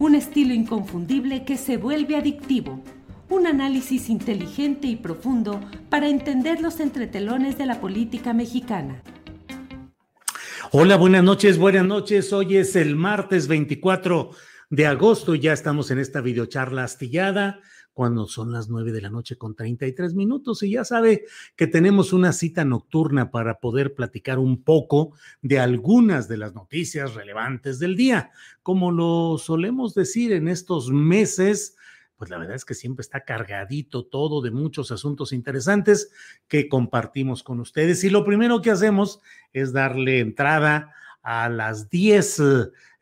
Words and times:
Un 0.00 0.14
estilo 0.14 0.54
inconfundible 0.54 1.44
que 1.44 1.56
se 1.56 1.76
vuelve 1.76 2.14
adictivo. 2.14 2.80
Un 3.28 3.48
análisis 3.48 4.08
inteligente 4.08 4.86
y 4.86 4.94
profundo 4.94 5.60
para 5.90 6.08
entender 6.08 6.60
los 6.60 6.78
entretelones 6.78 7.58
de 7.58 7.66
la 7.66 7.80
política 7.80 8.32
mexicana. 8.32 9.02
Hola, 10.70 10.96
buenas 10.96 11.24
noches, 11.24 11.58
buenas 11.58 11.84
noches. 11.84 12.32
Hoy 12.32 12.58
es 12.58 12.76
el 12.76 12.94
martes 12.94 13.48
24 13.48 14.30
de 14.70 14.86
agosto 14.86 15.34
y 15.34 15.40
ya 15.40 15.52
estamos 15.52 15.90
en 15.90 15.98
esta 15.98 16.20
videocharla 16.20 16.84
astillada 16.84 17.58
cuando 17.98 18.28
son 18.28 18.52
las 18.52 18.68
9 18.68 18.92
de 18.92 19.00
la 19.00 19.10
noche 19.10 19.36
con 19.36 19.56
33 19.56 20.14
minutos 20.14 20.62
y 20.62 20.70
ya 20.70 20.84
sabe 20.84 21.24
que 21.56 21.66
tenemos 21.66 22.12
una 22.12 22.32
cita 22.32 22.64
nocturna 22.64 23.32
para 23.32 23.58
poder 23.58 23.96
platicar 23.96 24.38
un 24.38 24.62
poco 24.62 25.14
de 25.42 25.58
algunas 25.58 26.28
de 26.28 26.36
las 26.36 26.54
noticias 26.54 27.14
relevantes 27.14 27.80
del 27.80 27.96
día. 27.96 28.30
Como 28.62 28.92
lo 28.92 29.36
solemos 29.38 29.96
decir 29.96 30.30
en 30.30 30.46
estos 30.46 30.92
meses, 30.92 31.74
pues 32.16 32.30
la 32.30 32.38
verdad 32.38 32.54
es 32.54 32.64
que 32.64 32.74
siempre 32.74 33.02
está 33.02 33.24
cargadito 33.24 34.06
todo 34.06 34.42
de 34.42 34.52
muchos 34.52 34.92
asuntos 34.92 35.32
interesantes 35.32 36.12
que 36.46 36.68
compartimos 36.68 37.42
con 37.42 37.58
ustedes. 37.58 38.04
Y 38.04 38.10
lo 38.10 38.24
primero 38.24 38.62
que 38.62 38.70
hacemos 38.70 39.18
es 39.52 39.72
darle 39.72 40.20
entrada 40.20 40.94
a 41.20 41.48
las 41.48 41.90
10, 41.90 42.42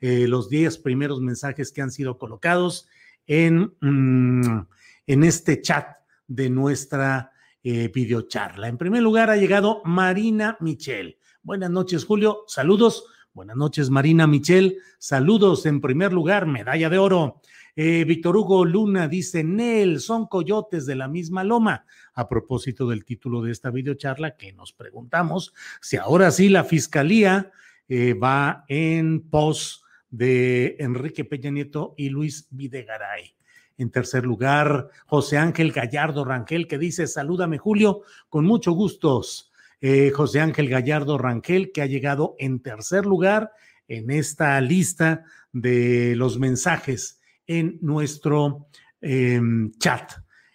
eh, 0.00 0.26
los 0.26 0.48
10 0.48 0.78
primeros 0.78 1.20
mensajes 1.20 1.70
que 1.70 1.82
han 1.82 1.90
sido 1.90 2.16
colocados 2.16 2.88
en, 3.26 3.74
mm, 3.80 4.66
en 5.06 5.24
este 5.24 5.62
chat 5.62 5.96
de 6.26 6.50
nuestra 6.50 7.32
eh, 7.62 7.90
videocharla. 7.92 8.68
En 8.68 8.78
primer 8.78 9.02
lugar 9.02 9.30
ha 9.30 9.36
llegado 9.36 9.82
Marina 9.84 10.56
Michel. 10.60 11.18
Buenas 11.42 11.70
noches, 11.70 12.04
Julio. 12.04 12.44
Saludos. 12.46 13.04
Buenas 13.32 13.56
noches, 13.56 13.90
Marina 13.90 14.26
Michel. 14.26 14.78
Saludos 14.98 15.66
en 15.66 15.80
primer 15.80 16.12
lugar, 16.12 16.46
medalla 16.46 16.88
de 16.88 16.98
oro. 16.98 17.42
Eh, 17.74 18.04
Víctor 18.04 18.34
Hugo 18.38 18.64
Luna 18.64 19.08
dice, 19.08 19.44
Nel, 19.44 20.00
son 20.00 20.26
coyotes 20.26 20.86
de 20.86 20.94
la 20.94 21.06
misma 21.06 21.44
loma. 21.44 21.84
A 22.14 22.28
propósito 22.28 22.88
del 22.88 23.04
título 23.04 23.42
de 23.42 23.52
esta 23.52 23.70
videocharla, 23.70 24.36
que 24.36 24.54
nos 24.54 24.72
preguntamos 24.72 25.52
si 25.82 25.98
ahora 25.98 26.30
sí 26.30 26.48
la 26.48 26.64
fiscalía 26.64 27.52
eh, 27.88 28.14
va 28.14 28.64
en 28.68 29.28
pos 29.28 29.84
de 30.08 30.76
Enrique 30.78 31.26
Peña 31.26 31.50
Nieto 31.50 31.94
y 31.98 32.08
Luis 32.08 32.48
Videgaray. 32.50 33.35
En 33.78 33.90
tercer 33.90 34.24
lugar, 34.24 34.88
José 35.06 35.36
Ángel 35.38 35.72
Gallardo 35.72 36.24
Rangel, 36.24 36.66
que 36.66 36.78
dice, 36.78 37.06
salúdame 37.06 37.58
Julio, 37.58 38.02
con 38.28 38.46
mucho 38.46 38.72
gustos. 38.72 39.52
Eh, 39.80 40.10
José 40.10 40.40
Ángel 40.40 40.68
Gallardo 40.68 41.18
Rangel, 41.18 41.72
que 41.72 41.82
ha 41.82 41.86
llegado 41.86 42.34
en 42.38 42.60
tercer 42.60 43.04
lugar 43.04 43.52
en 43.88 44.10
esta 44.10 44.60
lista 44.60 45.24
de 45.52 46.14
los 46.16 46.38
mensajes 46.38 47.20
en 47.46 47.78
nuestro 47.80 48.68
em, 49.00 49.72
chat. 49.78 50.12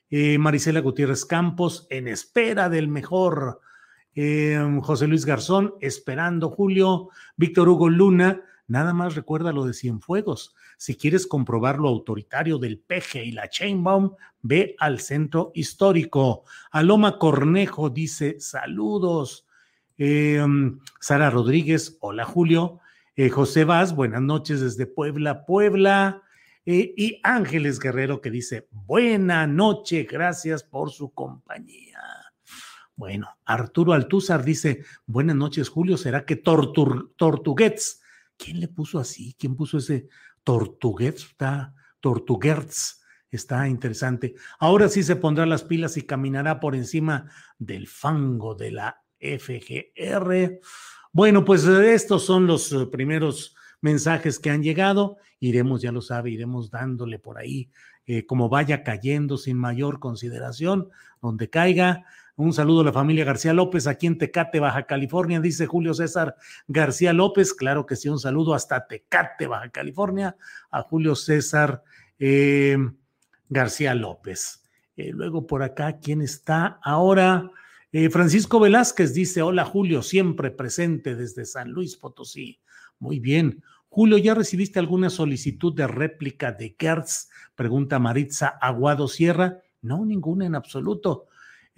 Eh, 0.09 0.37
Marisela 0.37 0.81
Gutiérrez 0.81 1.25
Campos, 1.25 1.87
en 1.89 2.07
espera 2.07 2.69
del 2.69 2.87
mejor. 2.87 3.61
Em, 4.13 4.81
José 4.81 5.07
Luis 5.07 5.25
Garzón, 5.25 5.75
esperando 5.79 6.49
Julio. 6.49 7.09
Víctor 7.37 7.69
Hugo 7.69 7.89
Luna, 7.89 8.41
nada 8.67 8.93
más 8.93 9.15
recuerda 9.15 9.51
lo 9.51 9.65
de 9.65 9.73
Cienfuegos. 9.73 10.55
Si 10.77 10.95
quieres 10.95 11.27
comprobar 11.27 11.77
lo 11.77 11.89
autoritario 11.89 12.57
del 12.57 12.79
peje 12.79 13.23
y 13.23 13.31
la 13.31 13.49
Chainbaum, 13.49 14.15
ve 14.41 14.75
al 14.79 14.99
centro 14.99 15.51
histórico. 15.53 16.43
Aloma 16.71 17.17
Cornejo 17.17 17.89
dice: 17.89 18.39
Saludos. 18.39 19.45
Em, 19.97 20.79
Sara 20.99 21.29
Rodríguez, 21.29 21.97
hola 22.01 22.25
Julio. 22.25 22.79
Eh, 23.15 23.29
José 23.29 23.65
Vaz, 23.65 23.93
buenas 23.93 24.21
noches 24.21 24.61
desde 24.61 24.87
Puebla, 24.87 25.45
Puebla. 25.45 26.23
Eh, 26.65 26.93
y 26.95 27.19
Ángeles 27.23 27.79
Guerrero 27.79 28.21
que 28.21 28.31
dice: 28.31 28.67
Buena 28.71 29.45
noche, 29.45 30.07
gracias 30.09 30.63
por 30.63 30.89
su 30.91 31.11
compañía. 31.13 31.99
Bueno, 32.95 33.29
Arturo 33.45 33.93
Altúzar 33.93 34.43
dice: 34.43 34.83
Buenas 35.05 35.35
noches, 35.35 35.69
Julio. 35.69 35.97
¿Será 35.97 36.25
que 36.25 36.35
Tortuguets? 36.35 38.00
¿Quién 38.43 38.59
le 38.59 38.67
puso 38.67 38.99
así? 38.99 39.35
¿Quién 39.37 39.55
puso 39.55 39.77
ese 39.77 40.07
Tortuguets, 40.43 41.25
está, 41.25 41.75
está 43.29 43.67
interesante. 43.67 44.33
Ahora 44.59 44.89
sí 44.89 45.03
se 45.03 45.15
pondrá 45.15 45.45
las 45.45 45.63
pilas 45.63 45.97
y 45.97 46.01
caminará 46.01 46.59
por 46.59 46.75
encima 46.75 47.29
del 47.59 47.87
fango 47.87 48.55
de 48.55 48.71
la 48.71 49.03
FGR. 49.19 50.59
Bueno, 51.11 51.45
pues 51.45 51.67
eh, 51.67 51.93
estos 51.93 52.25
son 52.25 52.47
los 52.47 52.71
eh, 52.71 52.87
primeros 52.87 53.55
mensajes 53.81 54.39
que 54.39 54.49
han 54.49 54.63
llegado. 54.63 55.17
Iremos, 55.39 55.81
ya 55.81 55.91
lo 55.91 56.01
sabe, 56.01 56.31
iremos 56.31 56.71
dándole 56.71 57.19
por 57.19 57.37
ahí 57.37 57.69
eh, 58.07 58.25
como 58.25 58.49
vaya 58.49 58.83
cayendo 58.83 59.37
sin 59.37 59.57
mayor 59.57 59.99
consideración, 59.99 60.89
donde 61.21 61.49
caiga. 61.49 62.05
Un 62.37 62.53
saludo 62.53 62.81
a 62.81 62.85
la 62.85 62.93
familia 62.93 63.25
García 63.25 63.53
López 63.53 63.87
aquí 63.87 64.07
en 64.07 64.17
Tecate, 64.17 64.59
Baja 64.59 64.83
California, 64.83 65.39
dice 65.39 65.65
Julio 65.67 65.93
César 65.93 66.35
García 66.67 67.13
López. 67.13 67.53
Claro 67.53 67.85
que 67.85 67.95
sí, 67.95 68.09
un 68.09 68.19
saludo 68.19 68.53
hasta 68.53 68.87
Tecate, 68.87 69.47
Baja 69.47 69.69
California, 69.69 70.35
a 70.71 70.81
Julio 70.83 71.15
César 71.15 71.83
eh, 72.19 72.77
García 73.49 73.93
López. 73.95 74.63
Eh, 74.95 75.11
luego 75.13 75.45
por 75.47 75.63
acá, 75.63 75.99
¿quién 75.99 76.21
está 76.21 76.79
ahora? 76.83 77.51
Eh, 77.91 78.09
Francisco 78.09 78.59
Velázquez 78.59 79.13
dice, 79.13 79.41
hola 79.41 79.65
Julio, 79.65 80.01
siempre 80.01 80.51
presente 80.51 81.15
desde 81.15 81.45
San 81.45 81.71
Luis 81.71 81.97
Potosí. 81.97 82.59
Muy 82.99 83.19
bien. 83.19 83.63
Julio, 83.89 84.17
¿ya 84.17 84.33
recibiste 84.33 84.79
alguna 84.79 85.09
solicitud 85.09 85.75
de 85.75 85.87
réplica 85.87 86.53
de 86.53 86.75
Gertz? 86.79 87.29
Pregunta 87.55 87.99
Maritza 87.99 88.47
Aguado 88.47 89.09
Sierra. 89.09 89.57
No, 89.81 90.05
ninguna 90.05 90.45
en 90.45 90.55
absoluto. 90.55 91.27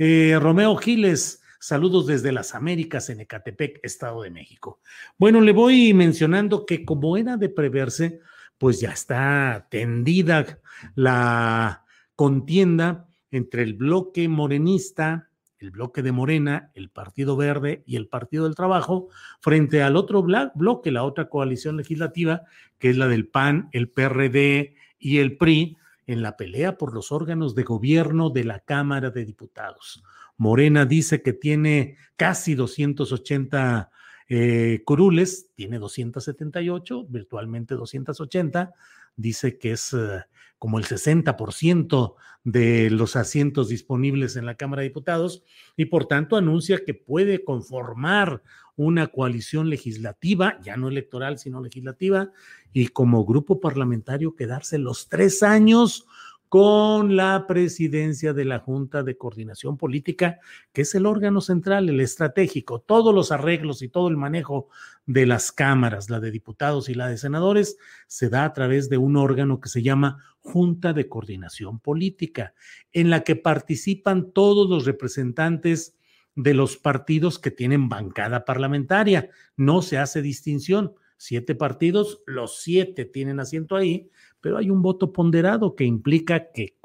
Eh, 0.06 0.38
Romeo 0.38 0.76
Giles, 0.76 1.42
saludos 1.62 2.08
desde 2.08 2.34
las 2.34 2.56
Américas 2.56 3.10
en 3.10 3.22
Ecatepec, 3.22 3.80
Estado 3.84 4.24
de 4.24 4.32
México. 4.32 4.82
Bueno, 5.18 5.40
le 5.40 5.54
voy 5.54 5.94
mencionando 5.94 6.66
que 6.66 6.84
como 6.84 7.16
era 7.16 7.38
de 7.38 7.48
preverse, 7.48 8.20
pues 8.58 8.82
ya 8.82 8.92
está 8.92 9.66
tendida 9.72 10.60
la 10.96 11.86
contienda 12.18 13.08
entre 13.32 13.64
el 13.64 13.76
bloque 13.76 14.28
morenista, 14.28 15.30
el 15.58 15.72
bloque 15.72 16.02
de 16.02 16.12
Morena, 16.12 16.70
el 16.74 16.90
Partido 16.90 17.38
Verde 17.38 17.82
y 17.86 17.96
el 17.96 18.10
Partido 18.10 18.44
del 18.44 18.56
Trabajo, 18.56 19.08
frente 19.40 19.84
al 19.84 19.96
otro 19.96 20.22
bloque, 20.22 20.92
la 20.92 21.06
otra 21.06 21.30
coalición 21.30 21.78
legislativa, 21.78 22.42
que 22.78 22.90
es 22.90 22.98
la 22.98 23.08
del 23.08 23.30
PAN, 23.30 23.70
el 23.72 23.88
PRD 23.88 24.76
y 25.00 25.20
el 25.20 25.38
PRI, 25.38 25.78
en 26.08 26.22
la 26.22 26.38
pelea 26.38 26.78
por 26.78 26.94
los 26.94 27.12
órganos 27.12 27.56
de 27.56 27.64
gobierno 27.64 28.30
de 28.30 28.44
la 28.44 28.60
Cámara 28.60 29.10
de 29.10 29.26
Diputados. 29.26 30.04
Morena 30.38 30.86
dice 30.86 31.22
que 31.22 31.34
tiene 31.34 31.98
casi 32.16 32.56
280 32.56 33.92
eh, 34.30 34.82
curules, 34.86 35.50
tiene 35.56 35.80
278, 35.80 37.06
virtualmente 37.08 37.76
280. 37.76 38.74
Dice 39.16 39.58
que 39.58 39.74
es 39.74 39.94
eh, 39.94 40.24
como 40.64 40.80
el 40.80 40.86
60% 40.86 42.16
de 42.46 42.90
los 42.90 43.18
asientos 43.18 43.68
disponibles 43.68 44.38
en 44.38 44.46
la 44.46 44.56
Cámara 44.56 44.82
de 44.82 44.88
Diputados 44.88 45.44
y 45.76 45.88
por 45.88 46.06
tanto 46.06 46.38
anuncia 46.38 46.86
que 46.86 46.94
puede 46.94 47.44
conformar 47.44 48.42
una 48.78 49.08
coalición 49.08 49.70
legislativa, 49.70 50.58
ya 50.64 50.78
no 50.78 50.88
electoral, 50.88 51.38
sino 51.38 51.62
legislativa, 51.62 52.32
y 52.72 52.88
como 52.88 53.26
grupo 53.26 53.60
parlamentario 53.60 54.38
quedarse 54.38 54.78
los 54.78 55.10
tres 55.10 55.44
años 55.44 56.06
con 56.54 57.16
la 57.16 57.48
presidencia 57.48 58.32
de 58.32 58.46
la 58.46 58.60
Junta 58.60 59.02
de 59.02 59.18
Coordinación 59.18 59.76
Política, 59.76 60.38
que 60.72 60.84
es 60.84 60.94
el 60.94 61.08
órgano 61.08 61.42
central, 61.42 61.90
el 61.90 62.00
estratégico. 62.00 62.80
Todos 62.80 63.12
los 63.12 63.32
arreglos 63.32 63.82
y 63.82 63.90
todo 63.90 64.08
el 64.08 64.18
manejo 64.18 64.68
de 65.08 65.26
las 65.26 65.52
cámaras, 65.52 66.12
la 66.12 66.20
de 66.20 66.30
diputados 66.30 66.90
y 66.90 66.94
la 66.94 67.08
de 67.08 67.18
senadores, 67.18 67.78
se 68.06 68.30
da 68.30 68.46
a 68.46 68.54
través 68.54 68.88
de 68.88 69.00
un 69.00 69.18
órgano 69.18 69.60
que 69.60 69.68
se 69.68 69.82
llama 69.82 70.24
Junta 70.42 70.94
de 70.94 71.10
Coordinación 71.10 71.80
Política, 71.80 72.54
en 72.92 73.10
la 73.10 73.24
que 73.24 73.36
participan 73.36 74.32
todos 74.32 74.70
los 74.70 74.86
representantes 74.86 75.98
de 76.36 76.54
los 76.54 76.78
partidos 76.78 77.40
que 77.40 77.50
tienen 77.50 77.90
bancada 77.90 78.46
parlamentaria. 78.46 79.32
No 79.58 79.82
se 79.82 79.98
hace 79.98 80.22
distinción. 80.22 80.94
Siete 81.18 81.56
partidos, 81.56 82.22
los 82.28 82.62
siete 82.62 83.06
tienen 83.06 83.40
asiento 83.40 83.76
ahí, 83.76 84.12
pero 84.44 84.58
hay 84.58 84.70
un 84.70 84.82
voto 84.82 85.14
ponderado 85.14 85.74
que 85.74 85.86
implica 85.86 86.52
que 86.52 86.76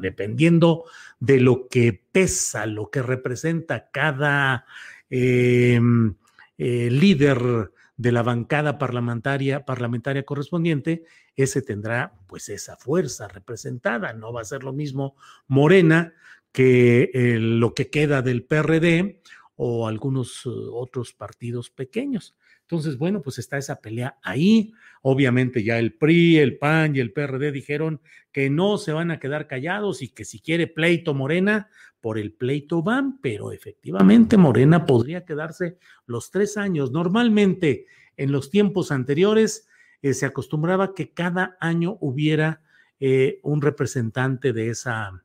dependiendo 0.00 0.84
de 1.18 1.40
lo 1.40 1.66
que 1.66 1.92
pesa, 1.92 2.66
lo 2.66 2.88
que 2.88 3.02
representa 3.02 3.90
cada 3.90 4.64
em, 5.10 6.14
eh, 6.56 6.88
líder 6.88 7.72
de 7.96 8.12
la 8.12 8.22
bancada 8.22 8.78
parlamentaria, 8.78 9.66
parlamentaria 9.66 10.22
correspondiente, 10.22 11.02
ese 11.34 11.62
tendrá 11.62 12.14
pues 12.28 12.48
esa 12.48 12.76
fuerza 12.76 13.26
representada. 13.26 14.12
No 14.12 14.32
va 14.32 14.42
a 14.42 14.44
ser 14.44 14.62
lo 14.62 14.72
mismo 14.72 15.16
Morena 15.48 16.14
que 16.52 17.10
eh, 17.12 17.40
lo 17.40 17.74
que 17.74 17.90
queda 17.90 18.22
del 18.22 18.44
PRD 18.44 19.20
o 19.56 19.88
algunos 19.88 20.46
uh, 20.46 20.76
otros 20.76 21.12
partidos 21.12 21.70
pequeños. 21.70 22.36
Entonces, 22.70 22.98
bueno, 22.98 23.20
pues 23.20 23.38
está 23.40 23.58
esa 23.58 23.80
pelea 23.80 24.16
ahí. 24.22 24.72
Obviamente 25.02 25.64
ya 25.64 25.80
el 25.80 25.92
PRI, 25.92 26.38
el 26.38 26.56
PAN 26.56 26.94
y 26.94 27.00
el 27.00 27.12
PRD 27.12 27.50
dijeron 27.50 28.00
que 28.30 28.48
no 28.48 28.78
se 28.78 28.92
van 28.92 29.10
a 29.10 29.18
quedar 29.18 29.48
callados 29.48 30.02
y 30.02 30.10
que 30.10 30.24
si 30.24 30.38
quiere 30.38 30.68
pleito 30.68 31.12
Morena, 31.12 31.68
por 32.00 32.16
el 32.16 32.32
pleito 32.32 32.80
van, 32.80 33.20
pero 33.20 33.50
efectivamente 33.50 34.36
Morena 34.36 34.86
podría 34.86 35.24
quedarse 35.24 35.78
los 36.06 36.30
tres 36.30 36.56
años. 36.56 36.92
Normalmente 36.92 37.86
en 38.16 38.30
los 38.30 38.50
tiempos 38.50 38.92
anteriores 38.92 39.66
eh, 40.00 40.14
se 40.14 40.26
acostumbraba 40.26 40.94
que 40.94 41.12
cada 41.12 41.56
año 41.58 41.98
hubiera 42.00 42.62
eh, 43.00 43.40
un 43.42 43.62
representante 43.62 44.52
de 44.52 44.68
esa, 44.68 45.24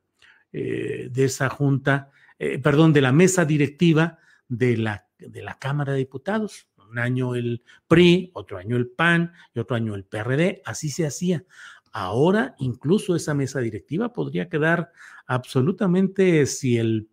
eh, 0.52 1.10
de 1.12 1.24
esa 1.24 1.48
junta, 1.48 2.10
perdón, 2.62 2.92
de 2.92 3.00
la 3.00 3.12
mesa 3.12 3.44
directiva 3.44 4.18
de 4.48 4.76
la, 4.76 5.06
de 5.18 5.42
la 5.42 5.58
Cámara 5.58 5.92
de 5.92 6.00
Diputados 6.00 6.66
un 6.90 6.98
año 6.98 7.34
el 7.34 7.62
PRI, 7.88 8.30
otro 8.34 8.58
año 8.58 8.76
el 8.76 8.88
PAN 8.88 9.32
y 9.54 9.60
otro 9.60 9.76
año 9.76 9.94
el 9.94 10.04
PRD, 10.04 10.62
así 10.64 10.90
se 10.90 11.06
hacía. 11.06 11.44
Ahora 11.92 12.54
incluso 12.58 13.16
esa 13.16 13.34
mesa 13.34 13.60
directiva 13.60 14.12
podría 14.12 14.48
quedar 14.48 14.92
absolutamente 15.26 16.46
si 16.46 16.78
el 16.78 17.08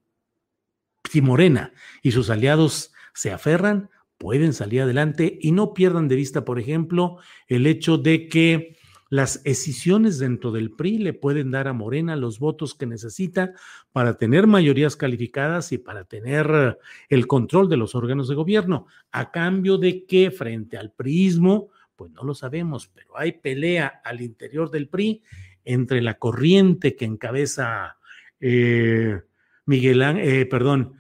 si 1.10 1.22
Morena 1.22 1.74
y 2.02 2.12
sus 2.12 2.30
aliados 2.30 2.94
se 3.14 3.32
aferran, 3.32 3.90
pueden 4.18 4.54
salir 4.54 4.82
adelante 4.82 5.38
y 5.42 5.52
no 5.52 5.74
pierdan 5.74 6.08
de 6.08 6.16
vista, 6.16 6.46
por 6.46 6.60
ejemplo, 6.60 7.18
el 7.48 7.68
hecho 7.68 7.98
de 7.98 8.28
que 8.28 8.78
las 9.14 9.42
escisiones 9.44 10.18
dentro 10.18 10.52
del 10.52 10.72
PRI 10.72 10.98
le 10.98 11.14
pueden 11.14 11.52
dar 11.52 11.68
a 11.68 11.74
Morena 11.74 12.16
los 12.16 12.40
votos 12.40 12.74
que 12.74 12.88
necesita 12.88 13.54
para 13.92 14.18
tener 14.18 14.48
mayorías 14.48 14.96
calificadas 14.96 15.72
y 15.72 15.78
para 15.78 16.04
tener 16.04 16.50
eh, 16.52 16.78
el 17.10 17.28
control 17.28 17.70
de 17.70 17.78
los 17.78 17.94
órganos 17.94 18.28
de 18.28 18.34
gobierno, 18.34 18.88
a 19.12 19.30
cambio 19.30 19.78
de 19.78 20.08
que 20.08 20.32
frente 20.32 20.78
al 20.78 20.94
priismo, 20.94 21.70
pues 21.96 22.10
no 22.10 22.24
lo 22.24 22.34
sabemos, 22.34 22.88
pero 22.88 23.16
hay 23.16 23.34
pelea 23.34 24.02
al 24.04 24.20
interior 24.20 24.72
del 24.72 24.90
PRI 24.90 25.22
entre 25.64 26.02
la 26.02 26.16
corriente 26.16 26.96
que 26.96 27.06
encabeza 27.06 27.98
eh, 28.40 29.22
Miguel, 29.68 30.02
eh, 30.02 30.48
perdón, 30.48 30.96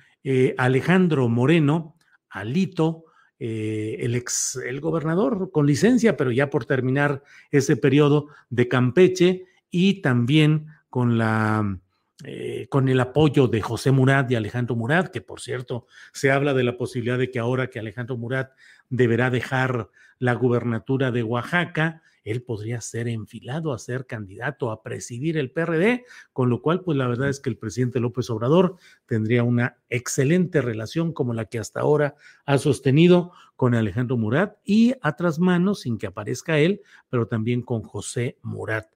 Alejandro 0.57 1.29
Moreno, 1.29 1.97
Alito, 2.29 3.05
eh, 3.39 3.97
el 3.99 4.15
ex 4.15 4.59
el 4.65 4.79
gobernador 4.79 5.51
con 5.51 5.65
licencia, 5.65 6.15
pero 6.15 6.31
ya 6.31 6.49
por 6.49 6.65
terminar 6.65 7.23
ese 7.51 7.75
periodo 7.75 8.27
de 8.49 8.67
Campeche 8.67 9.45
y 9.69 10.01
también 10.01 10.67
con 10.89 11.17
la 11.17 11.79
eh, 12.23 12.67
con 12.69 12.87
el 12.89 12.99
apoyo 12.99 13.47
de 13.47 13.61
José 13.61 13.91
Murat 13.91 14.31
y 14.31 14.35
Alejandro 14.35 14.75
Murat, 14.75 15.11
que 15.11 15.21
por 15.21 15.41
cierto 15.41 15.87
se 16.13 16.31
habla 16.31 16.53
de 16.53 16.63
la 16.63 16.77
posibilidad 16.77 17.17
de 17.17 17.29
que 17.29 17.39
ahora 17.39 17.69
que 17.69 17.79
Alejandro 17.79 18.17
Murat 18.17 18.51
deberá 18.89 19.29
dejar 19.29 19.89
la 20.19 20.33
gubernatura 20.33 21.11
de 21.11 21.23
Oaxaca, 21.23 22.01
él 22.23 22.41
podría 22.41 22.79
ser 22.81 23.07
enfilado 23.07 23.73
a 23.73 23.79
ser 23.79 24.05
candidato 24.05 24.71
a 24.71 24.81
presidir 24.81 25.37
el 25.37 25.51
PRD, 25.51 26.05
con 26.31 26.49
lo 26.49 26.61
cual, 26.61 26.81
pues 26.81 26.97
la 26.97 27.07
verdad 27.07 27.29
es 27.29 27.39
que 27.39 27.49
el 27.49 27.57
presidente 27.57 27.99
López 27.99 28.29
Obrador 28.29 28.77
tendría 29.05 29.43
una 29.43 29.77
excelente 29.89 30.61
relación 30.61 31.11
como 31.11 31.33
la 31.33 31.45
que 31.45 31.59
hasta 31.59 31.81
ahora 31.81 32.15
ha 32.45 32.57
sostenido 32.57 33.33
con 33.55 33.75
Alejandro 33.75 34.17
Murat 34.17 34.57
y 34.63 34.93
a 35.01 35.15
tras 35.15 35.39
manos, 35.39 35.81
sin 35.81 35.97
que 35.97 36.07
aparezca 36.07 36.59
él, 36.59 36.81
pero 37.09 37.27
también 37.27 37.61
con 37.61 37.83
José 37.83 38.37
Murat 38.41 38.87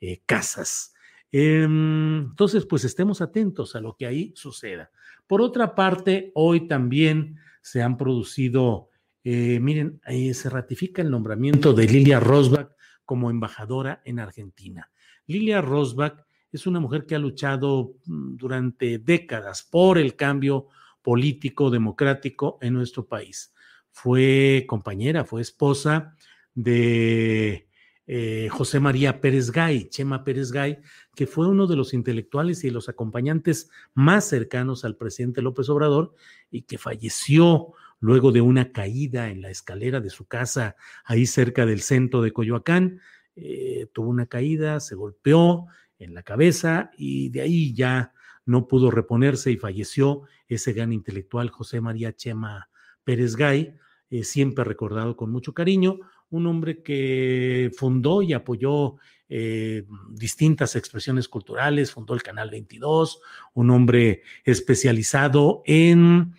eh, 0.00 0.20
Casas. 0.26 0.93
Em, 1.36 2.18
entonces, 2.26 2.64
pues 2.64 2.84
estemos 2.84 3.20
atentos 3.20 3.74
a 3.74 3.80
lo 3.80 3.96
que 3.96 4.06
ahí 4.06 4.32
suceda. 4.36 4.92
Por 5.26 5.42
otra 5.42 5.74
parte, 5.74 6.30
hoy 6.34 6.68
también 6.68 7.38
se 7.60 7.82
han 7.82 7.96
producido 7.96 8.90
eh, 9.24 9.58
miren, 9.58 10.00
se 10.34 10.50
ratifica 10.50 11.00
el 11.00 11.10
nombramiento 11.10 11.72
de 11.72 11.88
Lilia 11.88 12.20
Rosbach 12.20 12.68
como 13.06 13.30
embajadora 13.30 14.02
en 14.04 14.20
Argentina. 14.20 14.90
Lilia 15.26 15.62
Rosbach 15.62 16.24
es 16.52 16.66
una 16.66 16.78
mujer 16.78 17.06
que 17.06 17.14
ha 17.14 17.18
luchado 17.18 17.94
mm, 18.04 18.36
durante 18.36 18.98
décadas 18.98 19.62
por 19.62 19.98
el 19.98 20.14
cambio 20.14 20.68
político 21.02 21.70
democrático 21.70 22.58
en 22.60 22.74
nuestro 22.74 23.08
país. 23.08 23.52
Fue 23.90 24.66
compañera, 24.68 25.24
fue 25.24 25.40
esposa 25.40 26.14
de 26.54 27.68
eh, 28.06 28.48
José 28.50 28.80
María 28.80 29.20
Pérez 29.20 29.50
Gay, 29.50 29.88
Chema 29.88 30.24
Pérez 30.24 30.52
Gay, 30.52 30.78
que 31.14 31.26
fue 31.26 31.48
uno 31.48 31.66
de 31.66 31.76
los 31.76 31.94
intelectuales 31.94 32.64
y 32.64 32.70
los 32.70 32.88
acompañantes 32.88 33.70
más 33.94 34.28
cercanos 34.28 34.84
al 34.84 34.96
presidente 34.96 35.40
López 35.40 35.68
Obrador 35.70 36.14
y 36.50 36.62
que 36.62 36.76
falleció 36.76 37.72
luego 38.00 38.32
de 38.32 38.42
una 38.42 38.72
caída 38.72 39.30
en 39.30 39.40
la 39.40 39.50
escalera 39.50 40.00
de 40.00 40.10
su 40.10 40.26
casa 40.26 40.76
ahí 41.04 41.24
cerca 41.24 41.64
del 41.64 41.80
centro 41.80 42.20
de 42.20 42.32
Coyoacán. 42.32 43.00
Eh, 43.36 43.86
tuvo 43.92 44.10
una 44.10 44.26
caída, 44.26 44.80
se 44.80 44.94
golpeó 44.94 45.66
en 45.98 46.14
la 46.14 46.22
cabeza 46.22 46.90
y 46.98 47.30
de 47.30 47.40
ahí 47.40 47.72
ya 47.74 48.12
no 48.44 48.68
pudo 48.68 48.90
reponerse 48.90 49.50
y 49.50 49.56
falleció 49.56 50.22
ese 50.48 50.72
gran 50.72 50.92
intelectual 50.92 51.48
José 51.48 51.80
María 51.80 52.14
Chema 52.14 52.68
Pérez 53.04 53.36
Gay, 53.36 53.74
eh, 54.10 54.24
siempre 54.24 54.64
recordado 54.64 55.16
con 55.16 55.30
mucho 55.30 55.54
cariño, 55.54 55.98
un 56.36 56.46
hombre 56.46 56.82
que 56.82 57.70
fundó 57.76 58.22
y 58.22 58.32
apoyó 58.32 58.96
eh, 59.28 59.84
distintas 60.10 60.76
expresiones 60.76 61.28
culturales, 61.28 61.92
fundó 61.92 62.14
el 62.14 62.22
Canal 62.22 62.50
22, 62.50 63.20
un 63.54 63.70
hombre 63.70 64.22
especializado 64.44 65.62
en 65.66 66.34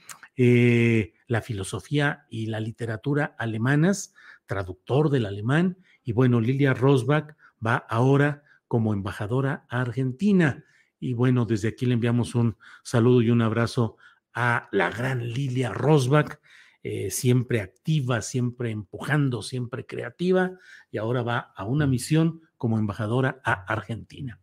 la 1.27 1.41
filosofía 1.41 2.25
y 2.29 2.47
la 2.47 2.59
literatura 2.59 3.35
alemanas, 3.39 4.13
traductor 4.45 5.09
del 5.09 5.25
alemán, 5.25 5.77
y 6.03 6.11
bueno, 6.11 6.39
Lilia 6.39 6.73
Rosbach 6.73 7.35
va 7.65 7.77
ahora 7.77 8.43
como 8.67 8.93
embajadora 8.93 9.65
a 9.69 9.81
Argentina. 9.81 10.63
Y 10.99 11.13
bueno, 11.13 11.45
desde 11.45 11.69
aquí 11.69 11.85
le 11.85 11.95
enviamos 11.95 12.35
un 12.35 12.57
saludo 12.83 13.21
y 13.21 13.31
un 13.31 13.41
abrazo 13.41 13.97
a 14.33 14.69
la 14.71 14.89
gran 14.89 15.27
Lilia 15.27 15.71
Rosbach, 15.71 16.39
eh, 16.87 17.09
siempre 17.09 17.61
activa, 17.61 18.21
siempre 18.21 18.69
empujando, 18.69 19.41
siempre 19.41 19.87
creativa, 19.87 20.51
y 20.91 20.99
ahora 20.99 21.23
va 21.23 21.39
a 21.55 21.65
una 21.65 21.87
misión 21.87 22.41
como 22.57 22.77
embajadora 22.77 23.41
a 23.43 23.53
Argentina. 23.53 24.39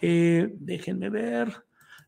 Eh, 0.00 0.54
déjenme 0.60 1.10
ver. 1.10 1.64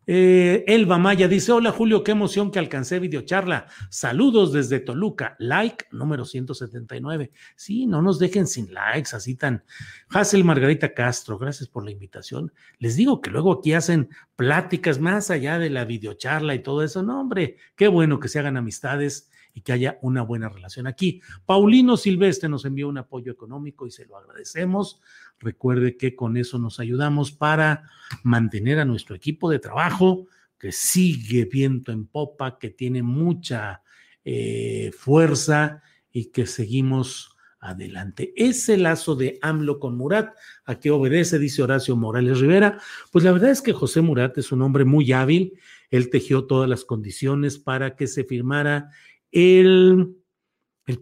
Eh, 0.06 0.62
Elba 0.68 0.98
Maya 0.98 1.26
dice: 1.26 1.50
Hola 1.50 1.72
Julio, 1.72 2.04
qué 2.04 2.12
emoción 2.12 2.52
que 2.52 2.60
alcancé 2.60 3.00
videocharla. 3.00 3.66
Saludos 3.90 4.52
desde 4.52 4.78
Toluca. 4.78 5.34
Like 5.40 5.86
número 5.90 6.26
179. 6.26 7.32
Sí, 7.56 7.86
no 7.86 8.02
nos 8.02 8.20
dejen 8.20 8.46
sin 8.46 8.72
likes, 8.72 9.16
así 9.16 9.34
tan. 9.34 9.64
Hazel 10.10 10.44
Margarita 10.44 10.94
Castro, 10.94 11.38
gracias 11.38 11.68
por 11.68 11.84
la 11.84 11.90
invitación. 11.90 12.52
Les 12.78 12.94
digo 12.94 13.20
que 13.20 13.30
luego 13.30 13.50
aquí 13.50 13.72
hacen 13.72 14.10
pláticas 14.36 15.00
más 15.00 15.28
allá 15.32 15.58
de 15.58 15.70
la 15.70 15.84
videocharla 15.84 16.54
y 16.54 16.62
todo 16.62 16.84
eso. 16.84 17.02
No, 17.02 17.20
hombre, 17.20 17.56
qué 17.74 17.88
bueno 17.88 18.20
que 18.20 18.28
se 18.28 18.38
hagan 18.38 18.56
amistades 18.56 19.31
y 19.54 19.60
que 19.60 19.72
haya 19.72 19.98
una 20.02 20.22
buena 20.22 20.48
relación 20.48 20.86
aquí. 20.86 21.20
Paulino 21.44 21.96
Silvestre 21.96 22.48
nos 22.48 22.64
envió 22.64 22.88
un 22.88 22.98
apoyo 22.98 23.32
económico 23.32 23.86
y 23.86 23.90
se 23.90 24.06
lo 24.06 24.16
agradecemos. 24.16 25.00
Recuerde 25.38 25.96
que 25.96 26.14
con 26.14 26.36
eso 26.36 26.58
nos 26.58 26.80
ayudamos 26.80 27.32
para 27.32 27.90
mantener 28.22 28.78
a 28.78 28.84
nuestro 28.84 29.14
equipo 29.14 29.50
de 29.50 29.58
trabajo 29.58 30.26
que 30.58 30.72
sigue 30.72 31.44
viento 31.44 31.90
en 31.90 32.06
popa, 32.06 32.58
que 32.58 32.70
tiene 32.70 33.02
mucha 33.02 33.82
eh, 34.24 34.92
fuerza 34.96 35.82
y 36.12 36.26
que 36.26 36.46
seguimos 36.46 37.36
adelante. 37.58 38.32
Ese 38.36 38.76
lazo 38.76 39.14
de 39.14 39.38
AMLO 39.40 39.78
con 39.78 39.96
Murat, 39.96 40.34
¿a 40.64 40.78
qué 40.78 40.90
obedece? 40.90 41.38
Dice 41.38 41.62
Horacio 41.62 41.96
Morales 41.96 42.40
Rivera. 42.40 42.78
Pues 43.10 43.24
la 43.24 43.32
verdad 43.32 43.50
es 43.50 43.62
que 43.62 43.72
José 43.72 44.00
Murat 44.00 44.36
es 44.38 44.52
un 44.52 44.62
hombre 44.62 44.84
muy 44.84 45.12
hábil. 45.12 45.58
Él 45.90 46.10
tejió 46.10 46.44
todas 46.44 46.68
las 46.68 46.84
condiciones 46.84 47.58
para 47.58 47.96
que 47.96 48.06
se 48.06 48.24
firmara 48.24 48.90
el, 49.32 50.16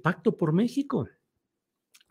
pacto 0.03 0.37
por 0.37 0.53
México. 0.53 1.09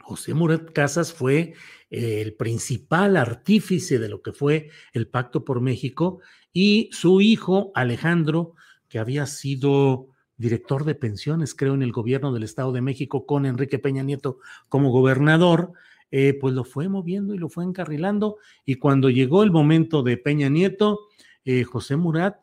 José 0.02 0.34
Murat 0.34 0.72
Casas 0.72 1.14
fue 1.14 1.54
el 1.90 2.34
principal 2.36 3.18
artífice 3.18 4.00
de 4.00 4.10
lo 4.10 4.22
que 4.22 4.34
fue 4.34 4.70
el 4.94 5.08
Pacto 5.08 5.46
por 5.46 5.62
México 5.62 6.20
y 6.52 6.90
su 6.92 7.22
hijo 7.22 7.72
Alejandro, 7.76 8.56
que 8.88 9.00
había 9.00 9.26
sido 9.26 10.08
director 10.38 10.86
de 10.86 10.96
pensiones, 10.96 11.54
creo, 11.54 11.74
en 11.74 11.84
el 11.84 11.92
gobierno 11.92 12.34
del 12.34 12.44
Estado 12.44 12.72
de 12.72 12.82
México 12.82 13.26
con 13.26 13.46
Enrique 13.46 13.78
Peña 13.78 14.04
Nieto 14.04 14.40
como 14.68 14.90
gobernador, 14.90 15.74
eh, 16.12 16.34
pues 16.34 16.54
lo 16.54 16.64
fue 16.64 16.90
moviendo 16.90 17.36
y 17.36 17.38
lo 17.38 17.50
fue 17.50 17.66
encarrilando. 17.66 18.38
Y 18.66 18.76
cuando 18.76 19.10
llegó 19.10 19.44
el 19.44 19.52
momento 19.52 20.02
de 20.02 20.18
Peña 20.18 20.50
Nieto, 20.50 21.08
eh, 21.46 21.64
José 21.64 21.98
Murat 21.98 22.38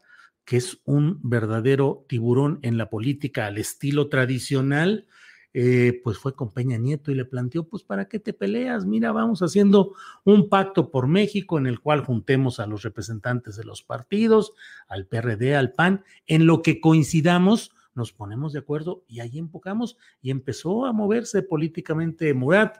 que 0.47 0.57
es 0.57 0.81
un 0.85 1.19
verdadero 1.23 2.07
tiburón 2.09 2.61
en 2.63 2.79
la 2.79 2.89
política 2.89 3.47
al 3.47 3.59
estilo 3.59 4.09
tradicional, 4.09 5.07
eh, 5.53 6.01
pues 6.05 6.19
fue 6.19 6.35
con 6.35 6.53
Peña 6.53 6.79
Nieto 6.79 7.11
y 7.11 7.15
le 7.17 7.25
planteó, 7.25 7.65
pues, 7.69 7.83
¿para 7.83 8.09
qué 8.09 8.21
te 8.21 8.33
peleas? 8.33 8.87
Mira, 8.87 9.11
vamos 9.11 9.41
haciendo 9.41 9.95
un 10.25 10.49
pacto 10.49 10.91
por 10.91 11.09
México 11.09 11.59
en 11.59 11.67
el 11.67 11.81
cual 11.81 12.05
juntemos 12.05 12.61
a 12.61 12.67
los 12.67 12.83
representantes 12.83 13.57
de 13.57 13.65
los 13.65 13.83
partidos, 13.83 14.53
al 14.87 15.07
PRD, 15.07 15.57
al 15.57 15.73
PAN, 15.73 16.05
en 16.27 16.47
lo 16.47 16.63
que 16.63 16.81
coincidamos, 16.81 17.73
nos 17.95 18.13
ponemos 18.13 18.53
de 18.53 18.61
acuerdo 18.61 19.03
y 19.09 19.21
ahí 19.21 19.39
empujamos 19.39 19.97
y 20.23 20.31
empezó 20.31 20.87
a 20.87 20.93
moverse 20.93 21.43
políticamente 21.43 22.33
Murat. 22.35 22.77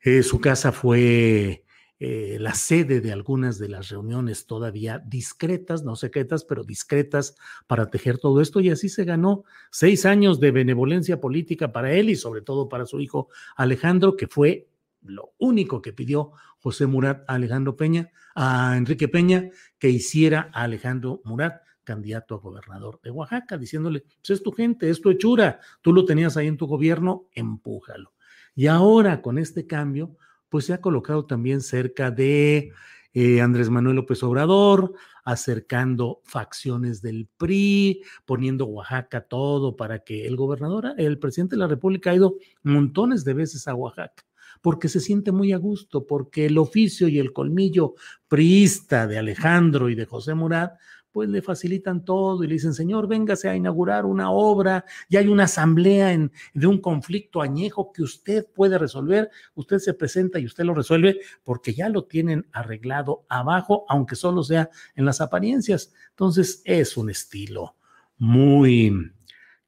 Eh, 0.00 0.22
su 0.24 0.40
casa 0.40 0.72
fue 0.72 1.62
eh, 2.04 2.36
la 2.40 2.52
sede 2.54 3.00
de 3.00 3.12
algunas 3.12 3.60
de 3.60 3.68
las 3.68 3.88
reuniones 3.88 4.46
todavía 4.48 4.98
discretas, 5.06 5.84
no 5.84 5.94
secretas, 5.94 6.44
pero 6.44 6.64
discretas 6.64 7.36
para 7.68 7.90
tejer 7.90 8.18
todo 8.18 8.40
esto 8.40 8.58
y 8.58 8.70
así 8.70 8.88
se 8.88 9.04
ganó 9.04 9.44
seis 9.70 10.04
años 10.04 10.40
de 10.40 10.50
benevolencia 10.50 11.20
política 11.20 11.70
para 11.70 11.92
él 11.92 12.10
y 12.10 12.16
sobre 12.16 12.42
todo 12.42 12.68
para 12.68 12.86
su 12.86 12.98
hijo 12.98 13.28
Alejandro, 13.54 14.16
que 14.16 14.26
fue 14.26 14.68
lo 15.02 15.34
único 15.38 15.80
que 15.80 15.92
pidió 15.92 16.32
José 16.58 16.86
Murat 16.86 17.22
a 17.28 17.34
Alejandro 17.34 17.76
Peña, 17.76 18.10
a 18.34 18.76
Enrique 18.76 19.06
Peña, 19.06 19.50
que 19.78 19.88
hiciera 19.88 20.50
a 20.52 20.64
Alejandro 20.64 21.20
Murat 21.22 21.62
candidato 21.84 22.34
a 22.34 22.38
gobernador 22.38 22.98
de 23.04 23.12
Oaxaca, 23.12 23.56
diciéndole, 23.56 24.00
pues 24.00 24.30
es 24.30 24.42
tu 24.42 24.50
gente, 24.50 24.90
es 24.90 25.00
tu 25.00 25.08
hechura, 25.08 25.60
tú 25.80 25.92
lo 25.92 26.04
tenías 26.04 26.36
ahí 26.36 26.48
en 26.48 26.56
tu 26.56 26.66
gobierno, 26.66 27.28
empújalo. 27.32 28.12
Y 28.56 28.66
ahora 28.66 29.22
con 29.22 29.38
este 29.38 29.68
cambio, 29.68 30.16
pues 30.52 30.66
se 30.66 30.74
ha 30.74 30.82
colocado 30.82 31.24
también 31.24 31.62
cerca 31.62 32.10
de 32.10 32.72
eh, 33.14 33.40
Andrés 33.40 33.70
Manuel 33.70 33.96
López 33.96 34.22
Obrador, 34.22 34.92
acercando 35.24 36.20
facciones 36.24 37.00
del 37.00 37.26
PRI, 37.38 38.02
poniendo 38.26 38.66
Oaxaca 38.66 39.22
todo 39.22 39.76
para 39.76 40.00
que 40.00 40.26
el 40.26 40.36
gobernador, 40.36 40.92
el 40.98 41.18
presidente 41.18 41.56
de 41.56 41.60
la 41.60 41.68
República 41.68 42.10
ha 42.10 42.16
ido 42.16 42.36
montones 42.62 43.24
de 43.24 43.32
veces 43.32 43.66
a 43.66 43.74
Oaxaca 43.74 44.26
porque 44.60 44.90
se 44.90 45.00
siente 45.00 45.32
muy 45.32 45.52
a 45.52 45.56
gusto, 45.56 46.06
porque 46.06 46.46
el 46.46 46.58
oficio 46.58 47.08
y 47.08 47.18
el 47.18 47.32
colmillo 47.32 47.94
priista 48.28 49.06
de 49.06 49.18
Alejandro 49.18 49.88
y 49.88 49.94
de 49.94 50.04
José 50.04 50.34
Murat 50.34 50.74
pues 51.12 51.28
le 51.28 51.42
facilitan 51.42 52.04
todo 52.04 52.42
y 52.42 52.46
le 52.46 52.54
dicen, 52.54 52.72
señor, 52.72 53.06
véngase 53.06 53.48
a 53.48 53.54
inaugurar 53.54 54.06
una 54.06 54.30
obra, 54.30 54.84
y 55.08 55.16
hay 55.16 55.28
una 55.28 55.44
asamblea 55.44 56.12
en, 56.12 56.32
de 56.54 56.66
un 56.66 56.80
conflicto 56.80 57.42
añejo 57.42 57.92
que 57.92 58.02
usted 58.02 58.46
puede 58.52 58.78
resolver, 58.78 59.30
usted 59.54 59.78
se 59.78 59.94
presenta 59.94 60.38
y 60.38 60.46
usted 60.46 60.64
lo 60.64 60.74
resuelve 60.74 61.20
porque 61.44 61.74
ya 61.74 61.88
lo 61.88 62.04
tienen 62.04 62.46
arreglado 62.52 63.24
abajo, 63.28 63.84
aunque 63.88 64.16
solo 64.16 64.42
sea 64.42 64.70
en 64.94 65.04
las 65.04 65.20
apariencias. 65.20 65.92
Entonces 66.10 66.62
es 66.64 66.96
un 66.96 67.10
estilo 67.10 67.76
muy 68.16 69.12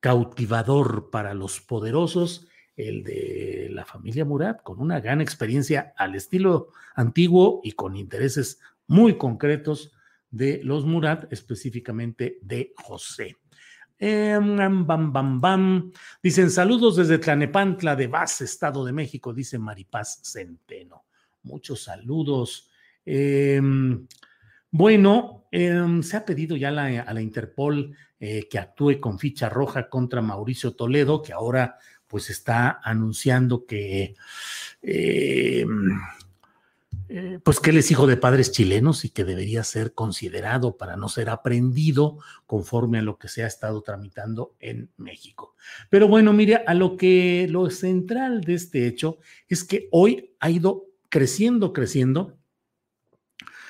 cautivador 0.00 1.10
para 1.10 1.34
los 1.34 1.60
poderosos, 1.60 2.46
el 2.76 3.04
de 3.04 3.68
la 3.70 3.84
familia 3.84 4.24
Murat, 4.24 4.62
con 4.62 4.80
una 4.80 5.00
gran 5.00 5.20
experiencia 5.20 5.92
al 5.96 6.14
estilo 6.14 6.68
antiguo 6.94 7.60
y 7.62 7.72
con 7.72 7.96
intereses 7.96 8.60
muy 8.86 9.16
concretos 9.16 9.92
de 10.34 10.60
los 10.64 10.84
Murat, 10.84 11.32
específicamente 11.32 12.38
de 12.42 12.72
José. 12.76 13.36
Em, 13.96 14.56
bam, 14.84 15.12
bam, 15.12 15.40
bam. 15.40 15.92
Dicen 16.20 16.50
saludos 16.50 16.96
desde 16.96 17.18
Tlanepantla 17.18 17.94
de 17.94 18.08
Vaz, 18.08 18.40
Estado 18.40 18.84
de 18.84 18.92
México, 18.92 19.32
dice 19.32 19.58
Maripaz 19.58 20.20
Centeno. 20.24 21.04
Muchos 21.44 21.84
saludos. 21.84 22.68
Em, 23.06 24.06
bueno, 24.70 25.46
em, 25.52 26.02
se 26.02 26.16
ha 26.16 26.24
pedido 26.24 26.56
ya 26.56 26.70
a 26.70 27.14
la 27.14 27.22
Interpol 27.22 27.96
eh, 28.18 28.48
que 28.50 28.58
actúe 28.58 28.98
con 29.00 29.20
ficha 29.20 29.48
roja 29.48 29.88
contra 29.88 30.20
Mauricio 30.20 30.74
Toledo, 30.74 31.22
que 31.22 31.32
ahora 31.32 31.78
pues 32.08 32.28
está 32.30 32.80
anunciando 32.82 33.64
que 33.66 34.16
eh, 37.08 37.38
pues 37.42 37.60
que 37.60 37.70
él 37.70 37.76
es 37.76 37.90
hijo 37.90 38.06
de 38.06 38.16
padres 38.16 38.50
chilenos 38.50 39.04
y 39.04 39.10
que 39.10 39.24
debería 39.24 39.62
ser 39.62 39.92
considerado 39.92 40.76
para 40.76 40.96
no 40.96 41.08
ser 41.08 41.28
aprendido 41.28 42.18
conforme 42.46 42.98
a 42.98 43.02
lo 43.02 43.18
que 43.18 43.28
se 43.28 43.44
ha 43.44 43.46
estado 43.46 43.82
tramitando 43.82 44.54
en 44.58 44.90
México. 44.96 45.54
Pero 45.90 46.08
bueno, 46.08 46.32
mire, 46.32 46.64
a 46.66 46.74
lo 46.74 46.96
que 46.96 47.46
lo 47.50 47.68
central 47.70 48.40
de 48.40 48.54
este 48.54 48.86
hecho 48.86 49.18
es 49.48 49.64
que 49.64 49.88
hoy 49.90 50.34
ha 50.40 50.50
ido 50.50 50.86
creciendo, 51.10 51.72
creciendo 51.72 52.38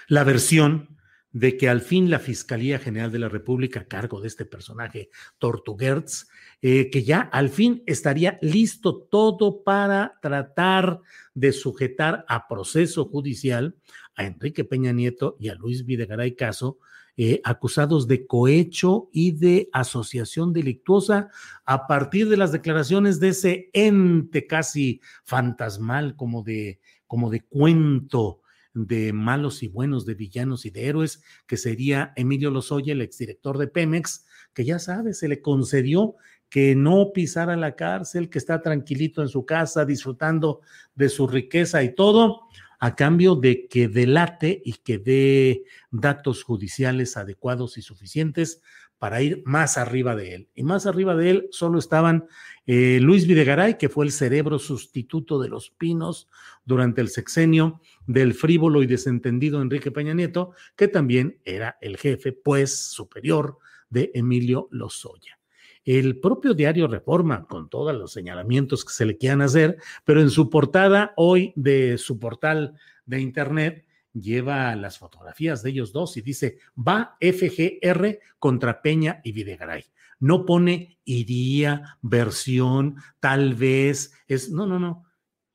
la 0.07 0.25
versión 0.25 0.94
de 1.35 1.57
que 1.57 1.69
al 1.69 1.81
fin 1.81 2.11
la 2.11 2.21
Fiscalía 2.21 2.79
General 2.79 3.11
de 3.11 3.19
la 3.19 3.29
República, 3.29 3.81
a 3.81 3.89
cargo 3.89 4.21
de 4.21 4.29
este 4.29 4.45
personaje, 4.45 5.11
Tortuguerz, 5.39 6.29
eh, 6.63 6.91
que 6.91 7.03
ya 7.03 7.23
al 7.23 7.49
fin 7.49 7.83
estaría 7.87 8.39
listo 8.41 9.09
todo 9.11 9.65
para 9.65 10.17
tratar 10.23 11.01
de 11.35 11.51
sujetar 11.51 12.25
a 12.29 12.47
proceso 12.47 13.07
judicial 13.07 13.75
a 14.15 14.25
Enrique 14.25 14.65
Peña 14.65 14.93
Nieto 14.93 15.37
y 15.41 15.49
a 15.49 15.57
Luis 15.57 15.85
Videgaray 15.85 16.37
Caso, 16.37 16.79
eh, 17.17 17.41
acusados 17.43 18.07
de 18.07 18.29
cohecho 18.29 19.09
y 19.13 19.33
de 19.33 19.69
asociación 19.73 20.53
delictuosa 20.53 21.31
a 21.65 21.89
partir 21.89 22.29
de 22.29 22.37
las 22.37 22.53
declaraciones 22.53 23.19
de 23.19 23.31
ese 23.31 23.71
ente 23.73 24.47
casi 24.47 25.01
fantasmal, 25.25 26.15
como 26.15 26.45
de, 26.45 26.79
como 27.09 27.29
de 27.29 27.41
cuento 27.41 28.44
de 28.75 29.13
malos 29.13 29.63
y 29.63 29.69
buenos, 29.69 30.05
de 30.05 30.15
villanos 30.15 30.67
y 30.67 30.71
de 30.71 30.87
héroes, 30.87 31.23
que 31.47 31.57
sería 31.57 32.13
Emilio 32.17 32.51
Lozoya, 32.51 32.93
el 32.93 33.01
exdirector 33.01 33.57
de 33.59 33.69
Pemex, 33.69 34.27
que 34.53 34.65
ya 34.65 34.79
sabe, 34.79 35.15
se 35.15 35.29
le 35.29 35.41
concedió 35.41 36.17
que 36.51 36.75
no 36.77 37.13
pisara 37.13 37.57
la 37.57 37.75
cárcel, 37.75 38.31
que 38.31 38.39
está 38.39 38.63
tranquilito 38.63 39.23
en 39.23 39.29
su 39.29 39.47
casa, 39.47 39.85
disfrutando 39.85 40.61
de 40.95 41.09
su 41.09 41.27
riqueza 41.27 41.83
y 41.83 41.95
todo, 41.95 42.43
a 42.79 42.95
cambio 42.95 43.35
de 43.35 43.67
que 43.67 43.89
delate 43.89 44.61
y 44.65 44.75
que 44.75 44.99
dé 44.99 45.65
datos 45.91 46.43
judiciales 46.43 47.17
adecuados 47.17 47.79
y 47.79 47.83
suficientes 47.83 48.61
para 49.05 49.21
ir 49.21 49.43
más 49.45 49.77
arriba 49.77 50.17
de 50.17 50.35
él. 50.35 50.49
Y 50.55 50.63
más 50.63 50.87
arriba 50.87 51.15
de 51.15 51.29
él 51.29 51.49
solo 51.51 51.79
estaban 51.79 52.27
eh, 52.65 53.01
Luis 53.03 53.27
Videgaray, 53.27 53.77
que 53.77 53.91
fue 53.91 54.07
el 54.07 54.13
cerebro 54.13 54.59
sustituto 54.59 55.39
de 55.39 55.51
los 55.51 55.69
Pinos 55.69 56.31
durante 56.65 57.03
el 57.03 57.11
sexenio 57.11 57.83
del 58.07 58.33
frívolo 58.33 58.83
y 58.83 58.87
desentendido 58.87 59.61
Enrique 59.61 59.91
Peña 59.91 60.15
Nieto, 60.15 60.53
que 60.75 60.89
también 60.89 61.39
era 61.45 61.77
el 61.83 61.99
jefe, 61.99 62.33
pues, 62.33 62.93
superior 62.93 63.59
de 63.91 64.11
Emilio 64.15 64.69
Lozoya. 64.71 65.39
El 65.85 66.19
propio 66.19 66.55
diario 66.55 66.89
Reforma, 66.89 67.47
con 67.47 67.69
todos 67.69 67.95
los 67.95 68.11
señalamientos 68.11 68.87
que 68.87 68.95
se 68.95 69.05
le 69.05 69.19
quieran 69.19 69.43
hacer, 69.43 69.77
pero 70.07 70.23
en 70.23 70.31
su 70.31 70.49
portada 70.49 71.13
hoy 71.19 71.53
de 71.57 71.99
su 71.99 72.19
portal 72.19 72.73
de 73.05 73.21
internet, 73.21 73.85
lleva 74.15 74.75
las 74.77 74.99
fotografías 74.99 75.63
de 75.63 75.71
ellos 75.71 75.93
dos 75.93 76.17
y 76.17 76.23
dice, 76.23 76.59
va 76.77 77.17
FGR 77.21 78.19
contra 78.39 78.81
Peña 78.81 79.21
y 79.23 79.33
Videgaray. 79.33 79.85
No 80.21 80.47
pone 80.47 80.99
iría, 81.05 81.99
versión, 82.01 82.97
tal 83.21 83.55
vez, 83.55 84.13
es, 84.27 84.51
no, 84.51 84.67
no, 84.67 84.79
no, 84.79 85.05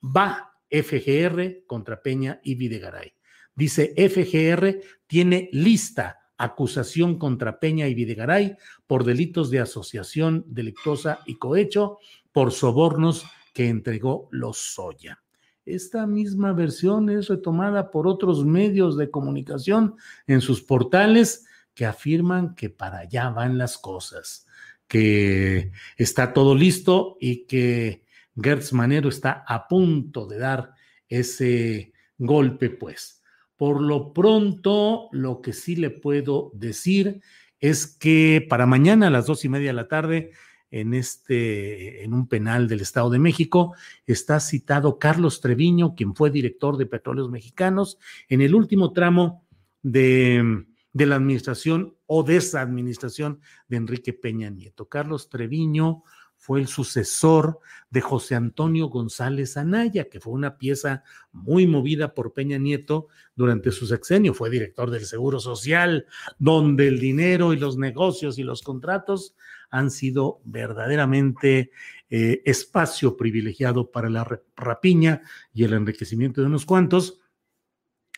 va 0.04 0.54
FGR 0.70 1.66
contra 1.66 2.02
Peña 2.02 2.40
y 2.44 2.56
Videgaray. 2.56 3.14
Dice, 3.56 3.94
FGR 3.96 4.80
tiene 5.08 5.50
lista 5.52 6.20
acusación 6.38 7.20
contra 7.20 7.60
Peña 7.60 7.88
y 7.88 7.94
Videgaray 7.94 8.56
por 8.88 9.04
delitos 9.04 9.50
de 9.50 9.60
asociación 9.60 10.46
delictuosa 10.48 11.20
y 11.26 11.36
cohecho 11.36 11.98
por 12.32 12.52
sobornos 12.52 13.26
que 13.54 13.68
entregó 13.68 14.30
Lozoya. 14.32 15.22
Esta 15.70 16.08
misma 16.08 16.52
versión 16.52 17.10
es 17.12 17.28
retomada 17.28 17.92
por 17.92 18.08
otros 18.08 18.44
medios 18.44 18.98
de 18.98 19.12
comunicación 19.12 19.96
en 20.26 20.42
sus 20.42 20.64
portales 20.64 21.46
que 21.76 21.86
afirman 21.86 22.56
que 22.56 22.72
para 22.72 23.00
allá 23.00 23.30
van 23.30 23.60
las 23.60 23.78
cosas, 23.78 24.48
que 24.88 25.72
está 25.96 26.34
todo 26.34 26.56
listo 26.56 27.18
y 27.20 27.46
que 27.46 28.04
Gertz 28.36 28.74
Manero 28.74 29.10
está 29.10 29.44
a 29.48 29.68
punto 29.68 30.26
de 30.26 30.40
dar 30.40 30.74
ese 31.08 31.94
golpe, 32.18 32.72
pues. 32.72 33.22
Por 33.56 33.80
lo 33.80 34.12
pronto, 34.12 35.10
lo 35.12 35.40
que 35.40 35.54
sí 35.54 35.76
le 35.76 35.92
puedo 35.92 36.50
decir 36.56 37.22
es 37.60 37.86
que 37.86 38.46
para 38.50 38.66
mañana 38.66 39.08
a 39.08 39.12
las 39.12 39.28
dos 39.28 39.46
y 39.46 39.50
media 39.50 39.68
de 39.68 39.74
la 39.74 39.88
tarde 39.88 40.32
en 40.72 40.94
este, 40.94 42.04
en 42.04 42.14
un 42.14 42.28
penal 42.28 42.68
del 42.68 42.82
Estado 42.82 43.10
de 43.10 43.20
México, 43.20 43.76
está 44.06 44.40
citado 44.40 45.00
Carlos 45.00 45.42
Treviño, 45.42 45.96
quien 45.96 46.16
fue 46.16 46.32
director 46.32 46.78
de 46.78 46.86
Petróleos 46.86 47.30
Mexicanos, 47.30 47.98
en 48.28 48.42
el 48.42 48.56
último 48.56 48.94
tramo 48.94 49.46
de, 49.82 50.66
de 50.94 51.06
la 51.06 51.16
administración 51.16 51.96
o 52.06 52.24
de 52.24 52.38
esa 52.38 52.62
administración 52.62 53.40
de 53.68 53.78
Enrique 53.78 54.14
Peña 54.14 54.50
Nieto. 54.50 54.88
Carlos 54.88 55.30
Treviño 55.30 56.04
fue 56.40 56.62
el 56.62 56.68
sucesor 56.68 57.60
de 57.90 58.00
José 58.00 58.34
Antonio 58.34 58.88
González 58.88 59.58
Anaya, 59.58 60.08
que 60.08 60.22
fue 60.22 60.32
una 60.32 60.58
pieza 60.58 61.04
muy 61.34 61.68
movida 61.68 62.14
por 62.14 62.34
Peña 62.34 62.58
Nieto 62.58 63.08
durante 63.36 63.72
su 63.72 63.86
sexenio. 63.86 64.34
Fue 64.34 64.50
director 64.50 64.90
del 64.90 65.06
Seguro 65.06 65.42
Social, 65.42 66.06
donde 66.38 66.88
el 66.88 67.00
dinero 67.00 67.52
y 67.52 67.58
los 67.58 67.78
negocios 67.78 68.40
y 68.40 68.44
los 68.44 68.62
contratos 68.62 69.36
han 69.70 69.92
sido 69.92 70.42
verdaderamente 70.46 71.72
eh, 72.10 72.42
espacio 72.46 73.18
privilegiado 73.18 73.92
para 73.92 74.10
la 74.10 74.28
rapiña 74.56 75.22
y 75.54 75.64
el 75.64 75.74
enriquecimiento 75.74 76.42
de 76.42 76.48
unos 76.48 76.66
cuantos. 76.66 77.20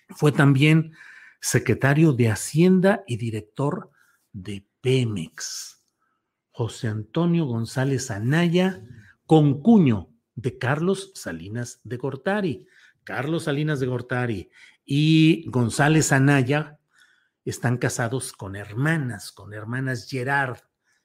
Fue 0.10 0.32
también 0.32 0.94
secretario 1.40 2.14
de 2.14 2.30
Hacienda 2.30 3.04
y 3.08 3.18
director 3.18 3.92
de 4.32 4.66
Pemex. 4.82 5.82
José 6.52 6.88
Antonio 6.88 7.46
González 7.46 8.12
Anaya, 8.12 8.84
concuño 9.26 10.10
de 10.36 10.58
Carlos 10.58 11.12
Salinas 11.16 11.80
de 11.84 11.98
Gortari. 11.98 12.68
Carlos 13.04 13.46
Salinas 13.46 13.80
de 13.80 13.88
Gortari 13.88 14.50
y 14.86 15.50
González 15.50 16.12
Anaya 16.12 16.80
están 17.46 17.78
casados 17.78 18.34
con 18.34 18.56
hermanas, 18.56 19.32
con 19.32 19.54
hermanas 19.54 20.08
Gerard. 20.10 20.60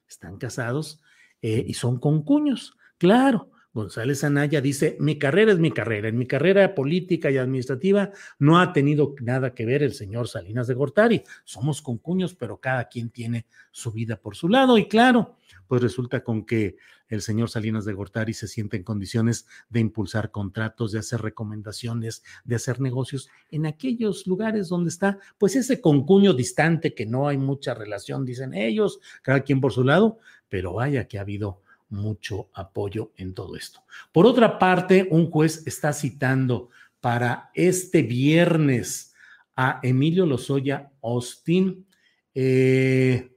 Están 0.07 0.37
casados 0.37 1.01
eh, 1.41 1.63
y 1.67 1.73
son 1.73 1.99
concuños. 1.99 2.77
Claro, 2.97 3.51
González 3.77 4.23
Anaya 4.23 4.59
dice, 4.59 4.97
mi 4.99 5.19
carrera 5.19 5.51
es 5.51 5.59
mi 5.59 5.71
carrera. 5.71 6.09
En 6.09 6.17
mi 6.17 6.25
carrera 6.25 6.73
política 6.73 7.29
y 7.29 7.37
administrativa 7.37 8.11
no 8.39 8.59
ha 8.59 8.73
tenido 8.73 9.13
nada 9.21 9.53
que 9.53 9.65
ver 9.65 9.83
el 9.83 9.93
señor 9.93 10.27
Salinas 10.27 10.67
de 10.67 10.73
Gortari. 10.73 11.23
Somos 11.43 11.81
concuños, 11.81 12.33
pero 12.33 12.57
cada 12.57 12.87
quien 12.87 13.11
tiene 13.11 13.45
su 13.71 13.91
vida 13.91 14.17
por 14.17 14.35
su 14.35 14.49
lado. 14.49 14.77
Y 14.79 14.87
claro, 14.87 15.37
pues 15.67 15.81
resulta 15.81 16.23
con 16.23 16.45
que 16.45 16.77
el 17.09 17.21
señor 17.21 17.49
Salinas 17.49 17.85
de 17.85 17.93
Gortari 17.93 18.33
se 18.33 18.47
siente 18.47 18.77
en 18.77 18.83
condiciones 18.83 19.47
de 19.69 19.79
impulsar 19.79 20.31
contratos, 20.31 20.91
de 20.91 20.99
hacer 20.99 21.21
recomendaciones, 21.21 22.23
de 22.43 22.55
hacer 22.55 22.81
negocios 22.81 23.29
en 23.51 23.65
aquellos 23.65 24.27
lugares 24.27 24.69
donde 24.69 24.89
está, 24.89 25.19
pues 25.37 25.55
ese 25.55 25.79
concuño 25.81 26.33
distante 26.33 26.93
que 26.93 27.05
no 27.05 27.27
hay 27.27 27.37
mucha 27.37 27.73
relación, 27.73 28.25
dicen 28.25 28.53
ellos, 28.53 28.99
cada 29.21 29.41
quien 29.41 29.61
por 29.61 29.73
su 29.73 29.83
lado, 29.83 30.19
pero 30.49 30.73
vaya 30.73 31.07
que 31.07 31.17
ha 31.17 31.21
habido 31.21 31.61
mucho 31.89 32.49
apoyo 32.53 33.11
en 33.15 33.33
todo 33.33 33.55
esto. 33.55 33.81
Por 34.11 34.25
otra 34.25 34.59
parte, 34.59 35.07
un 35.09 35.29
juez 35.31 35.65
está 35.65 35.93
citando 35.93 36.69
para 36.99 37.51
este 37.53 38.01
viernes 38.01 39.13
a 39.55 39.79
Emilio 39.83 40.25
Lozoya 40.25 40.91
Austin. 41.01 41.85
Eh, 42.33 43.36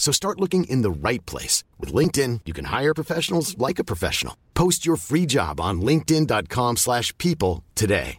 So 0.00 0.12
start 0.12 0.40
looking 0.40 0.64
in 0.64 0.82
the 0.82 0.90
right 0.90 1.24
place. 1.26 1.62
With 1.78 1.92
LinkedIn, 1.94 2.40
you 2.46 2.52
can 2.52 2.64
hire 2.64 2.94
professionals 2.94 3.56
like 3.58 3.78
a 3.78 3.84
professional. 3.84 4.34
Post 4.54 4.84
your 4.84 4.96
free 4.96 5.26
job 5.26 5.60
on 5.60 5.80
linkedin.com 5.82 6.76
slash 6.76 7.16
people 7.18 7.62
today. 7.76 8.18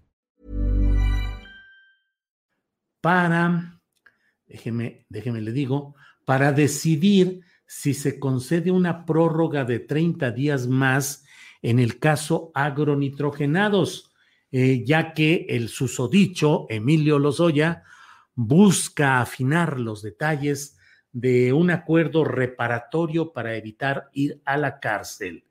Para, 3.02 3.80
déjeme, 4.48 5.08
déjeme 5.10 5.42
le 5.42 5.52
digo, 5.52 5.96
para 6.24 6.52
decidir 6.52 7.42
si 7.66 7.96
se 7.96 8.20
concede 8.20 8.70
una 8.70 9.06
prórroga 9.06 9.66
de 9.66 9.80
30 9.80 10.30
días 10.32 10.68
más 10.68 11.24
en 11.64 11.80
el 11.80 11.98
caso 11.98 12.52
agronitrogenados, 12.54 14.12
eh, 14.52 14.84
ya 14.86 15.14
que 15.16 15.48
el 15.50 15.70
susodicho 15.70 16.68
Emilio 16.70 17.18
Lozoya 17.18 17.84
busca 18.36 19.20
afinar 19.20 19.80
los 19.80 20.04
detalles 20.04 20.78
de 21.12 21.54
un 21.54 21.72
acuerdo 21.72 22.24
reparatorio 22.24 23.34
para 23.34 23.56
evitar 23.56 24.10
ir 24.14 24.42
a 24.46 24.58
la 24.58 24.80
cárcel. 24.80 25.46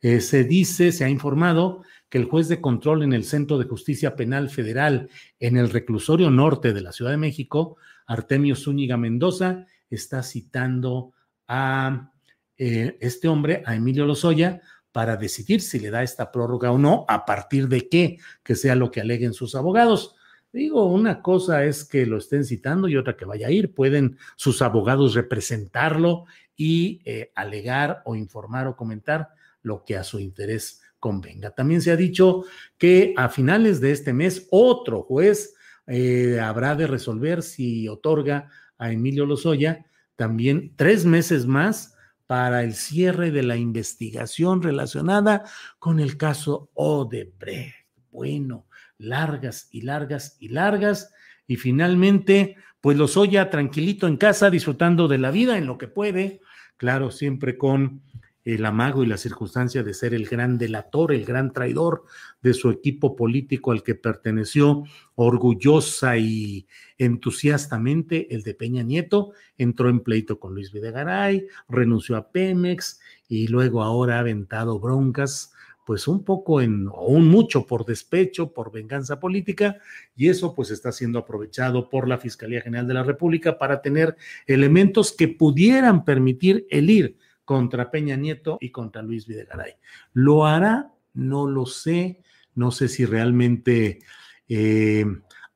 Eh, 0.00 0.20
se 0.20 0.44
dice, 0.44 0.92
se 0.92 1.04
ha 1.04 1.08
informado 1.08 1.82
que 2.08 2.18
el 2.18 2.24
juez 2.24 2.48
de 2.48 2.60
control 2.60 3.02
en 3.02 3.12
el 3.12 3.24
Centro 3.24 3.58
de 3.58 3.64
Justicia 3.64 4.16
Penal 4.16 4.48
Federal 4.48 5.08
en 5.40 5.56
el 5.56 5.70
reclusorio 5.70 6.30
norte 6.30 6.72
de 6.72 6.80
la 6.80 6.92
Ciudad 6.92 7.10
de 7.10 7.16
México, 7.16 7.76
Artemio 8.06 8.54
Zúñiga 8.54 8.96
Mendoza, 8.96 9.66
está 9.90 10.22
citando 10.22 11.12
a 11.48 12.12
eh, 12.56 12.96
este 13.00 13.28
hombre, 13.28 13.62
a 13.66 13.74
Emilio 13.74 14.06
Lozoya, 14.06 14.60
para 14.92 15.16
decidir 15.16 15.60
si 15.60 15.78
le 15.78 15.90
da 15.90 16.02
esta 16.02 16.32
prórroga 16.32 16.72
o 16.72 16.78
no, 16.78 17.04
a 17.08 17.24
partir 17.24 17.68
de 17.68 17.88
qué, 17.88 18.18
que 18.42 18.54
sea 18.54 18.74
lo 18.74 18.90
que 18.90 19.00
aleguen 19.00 19.34
sus 19.34 19.54
abogados. 19.54 20.16
Digo, 20.52 20.86
una 20.86 21.20
cosa 21.20 21.64
es 21.64 21.84
que 21.84 22.06
lo 22.06 22.18
estén 22.18 22.44
citando 22.44 22.88
y 22.88 22.96
otra 22.96 23.16
que 23.16 23.24
vaya 23.24 23.48
a 23.48 23.50
ir. 23.50 23.74
Pueden 23.74 24.16
sus 24.36 24.62
abogados 24.62 25.14
representarlo 25.14 26.24
y 26.56 27.00
eh, 27.04 27.30
alegar 27.34 28.02
o 28.04 28.16
informar 28.16 28.66
o 28.66 28.76
comentar 28.76 29.28
lo 29.62 29.84
que 29.84 29.96
a 29.96 30.04
su 30.04 30.18
interés 30.18 30.80
convenga. 30.98 31.50
También 31.50 31.82
se 31.82 31.92
ha 31.92 31.96
dicho 31.96 32.44
que 32.76 33.14
a 33.16 33.28
finales 33.28 33.80
de 33.80 33.92
este 33.92 34.12
mes 34.12 34.48
otro 34.50 35.02
juez 35.02 35.54
eh, 35.86 36.40
habrá 36.40 36.74
de 36.74 36.86
resolver 36.86 37.42
si 37.42 37.88
otorga 37.88 38.50
a 38.78 38.92
Emilio 38.92 39.26
Lozoya 39.26 39.86
también 40.16 40.74
tres 40.76 41.04
meses 41.04 41.46
más 41.46 41.94
para 42.26 42.62
el 42.62 42.74
cierre 42.74 43.30
de 43.30 43.42
la 43.42 43.56
investigación 43.56 44.62
relacionada 44.62 45.44
con 45.78 46.00
el 46.00 46.16
caso 46.16 46.70
Odebrecht. 46.74 47.86
Bueno, 48.10 48.66
largas 48.98 49.68
y 49.72 49.82
largas 49.82 50.36
y 50.40 50.48
largas. 50.48 51.12
Y 51.46 51.56
finalmente, 51.56 52.56
pues 52.80 52.96
los 52.96 53.16
Lozoya 53.16 53.50
tranquilito 53.50 54.06
en 54.06 54.16
casa, 54.16 54.50
disfrutando 54.50 55.08
de 55.08 55.18
la 55.18 55.30
vida 55.30 55.56
en 55.56 55.66
lo 55.66 55.78
que 55.78 55.88
puede, 55.88 56.40
claro, 56.76 57.10
siempre 57.10 57.56
con 57.56 58.02
el 58.44 58.64
amago 58.64 59.04
y 59.04 59.06
la 59.06 59.18
circunstancia 59.18 59.82
de 59.82 59.92
ser 59.92 60.14
el 60.14 60.26
gran 60.26 60.56
delator, 60.56 61.12
el 61.12 61.26
gran 61.26 61.52
traidor 61.52 62.04
de 62.40 62.54
su 62.54 62.70
equipo 62.70 63.14
político 63.14 63.72
al 63.72 63.82
que 63.82 63.94
perteneció 63.94 64.84
orgullosa 65.16 66.16
y 66.16 66.66
entusiastamente 66.96 68.34
el 68.34 68.42
de 68.42 68.54
Peña 68.54 68.82
Nieto, 68.82 69.32
entró 69.58 69.90
en 69.90 70.00
pleito 70.00 70.38
con 70.40 70.54
Luis 70.54 70.72
Videgaray, 70.72 71.46
renunció 71.68 72.16
a 72.16 72.30
Pemex 72.30 73.00
y 73.28 73.48
luego 73.48 73.82
ahora 73.82 74.16
ha 74.16 74.20
aventado 74.20 74.80
broncas 74.80 75.52
pues 75.88 76.06
un 76.06 76.22
poco 76.22 76.60
en, 76.60 76.86
o 76.86 77.06
un 77.06 77.28
mucho 77.28 77.66
por 77.66 77.86
despecho, 77.86 78.52
por 78.52 78.70
venganza 78.70 79.18
política, 79.18 79.78
y 80.14 80.28
eso 80.28 80.54
pues 80.54 80.70
está 80.70 80.92
siendo 80.92 81.18
aprovechado 81.18 81.88
por 81.88 82.06
la 82.06 82.18
Fiscalía 82.18 82.60
General 82.60 82.86
de 82.86 82.92
la 82.92 83.04
República 83.04 83.56
para 83.56 83.80
tener 83.80 84.14
elementos 84.46 85.12
que 85.12 85.28
pudieran 85.28 86.04
permitir 86.04 86.66
el 86.68 86.90
ir 86.90 87.16
contra 87.42 87.90
Peña 87.90 88.16
Nieto 88.16 88.58
y 88.60 88.70
contra 88.70 89.00
Luis 89.00 89.26
Videgaray. 89.26 89.76
¿Lo 90.12 90.44
hará? 90.44 90.92
No 91.14 91.46
lo 91.46 91.64
sé. 91.64 92.20
No 92.54 92.70
sé 92.70 92.88
si 92.88 93.06
realmente 93.06 94.00
eh, 94.46 95.06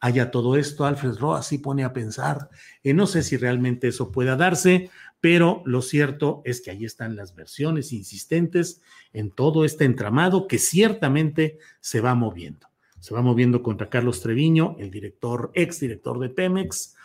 haya 0.01 0.31
todo 0.31 0.57
esto. 0.57 0.87
Alfred 0.87 1.19
Roa 1.19 1.43
sí 1.43 1.59
pone 1.59 1.85
a 1.85 1.93
pensar. 1.93 2.49
Eh, 2.83 2.95
no 2.95 3.07
sé 3.07 3.23
si 3.23 3.37
realmente 3.37 3.89
eso 3.89 4.11
pueda 4.11 4.35
darse, 4.37 4.89
pero 5.23 5.63
lo 5.67 5.83
cierto 5.83 6.43
es 6.45 6.61
que 6.61 6.73
ahí 6.73 6.85
están 6.85 7.15
las 7.15 7.37
versiones 7.37 7.93
insistentes 7.93 8.83
en 9.13 9.31
todo 9.31 9.65
este 9.65 9.85
entramado 9.85 10.49
que 10.49 10.59
ciertamente 10.59 11.59
se 11.81 12.01
va 12.01 12.17
moviendo. 12.17 12.67
Se 12.99 13.15
va 13.15 13.23
moviendo 13.23 13.63
contra 13.63 13.89
Carlos 13.89 14.21
Treviño, 14.21 14.75
el 14.81 14.91
director, 14.91 15.53
ex 15.55 15.79
director 15.79 16.19
de 16.19 16.29
Pemex, 16.29 16.97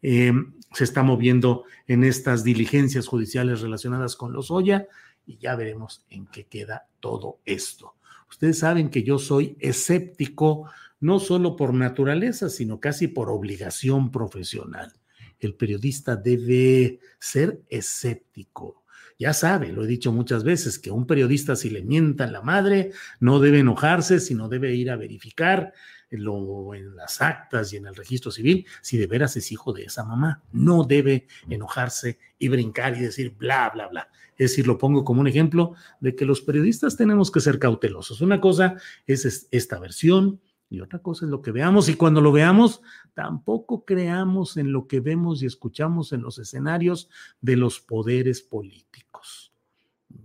eh, 0.00 0.32
se 0.72 0.84
está 0.84 1.02
moviendo 1.02 1.64
en 1.86 2.02
estas 2.02 2.44
diligencias 2.44 3.06
judiciales 3.06 3.60
relacionadas 3.60 4.16
con 4.16 4.32
los 4.32 4.50
Oya 4.50 4.88
y 5.26 5.36
ya 5.36 5.54
veremos 5.54 6.06
en 6.08 6.26
qué 6.28 6.44
queda 6.46 6.88
todo 7.00 7.40
esto. 7.44 7.96
Ustedes 8.30 8.58
saben 8.58 8.88
que 8.88 9.02
yo 9.02 9.18
soy 9.18 9.54
escéptico 9.60 10.70
no 10.98 11.20
solo 11.20 11.56
por 11.56 11.74
naturaleza, 11.74 12.48
sino 12.48 12.80
casi 12.80 13.08
por 13.08 13.28
obligación 13.28 14.10
profesional. 14.10 14.94
El 15.40 15.54
periodista 15.54 16.16
debe 16.16 17.00
ser 17.18 17.60
escéptico. 17.68 18.84
Ya 19.18 19.32
sabe, 19.32 19.72
lo 19.72 19.84
he 19.84 19.86
dicho 19.86 20.12
muchas 20.12 20.44
veces, 20.44 20.78
que 20.78 20.90
un 20.90 21.06
periodista 21.06 21.56
si 21.56 21.70
le 21.70 21.82
mienta 21.82 22.26
la 22.26 22.42
madre 22.42 22.92
no 23.18 23.38
debe 23.38 23.60
enojarse, 23.60 24.20
sino 24.20 24.48
debe 24.48 24.74
ir 24.74 24.90
a 24.90 24.96
verificar 24.96 25.72
en 26.10 26.96
las 26.96 27.20
actas 27.20 27.72
y 27.72 27.76
en 27.76 27.86
el 27.86 27.94
registro 27.94 28.30
civil 28.30 28.66
si 28.80 28.96
de 28.96 29.06
veras 29.06 29.36
es 29.36 29.50
hijo 29.50 29.72
de 29.72 29.84
esa 29.84 30.04
mamá. 30.04 30.42
No 30.52 30.84
debe 30.84 31.26
enojarse 31.48 32.18
y 32.38 32.48
brincar 32.48 32.96
y 32.96 33.00
decir 33.00 33.34
bla, 33.36 33.70
bla, 33.72 33.88
bla. 33.88 34.08
Es 34.38 34.50
decir, 34.50 34.66
lo 34.66 34.76
pongo 34.76 35.02
como 35.02 35.22
un 35.22 35.26
ejemplo 35.26 35.74
de 36.00 36.14
que 36.14 36.26
los 36.26 36.42
periodistas 36.42 36.96
tenemos 36.96 37.30
que 37.30 37.40
ser 37.40 37.58
cautelosos. 37.58 38.20
Una 38.20 38.40
cosa 38.40 38.76
es 39.06 39.48
esta 39.50 39.78
versión 39.78 40.40
y 40.68 40.80
otra 40.80 40.98
cosa 41.00 41.24
es 41.24 41.30
lo 41.30 41.42
que 41.42 41.52
veamos. 41.52 41.88
Y 41.88 41.94
cuando 41.94 42.20
lo 42.20 42.32
veamos, 42.32 42.82
tampoco 43.14 43.84
creamos 43.84 44.56
en 44.56 44.72
lo 44.72 44.86
que 44.86 45.00
vemos 45.00 45.42
y 45.42 45.46
escuchamos 45.46 46.12
en 46.12 46.22
los 46.22 46.38
escenarios 46.38 47.08
de 47.40 47.56
los 47.56 47.80
poderes 47.80 48.42
políticos 48.42 49.52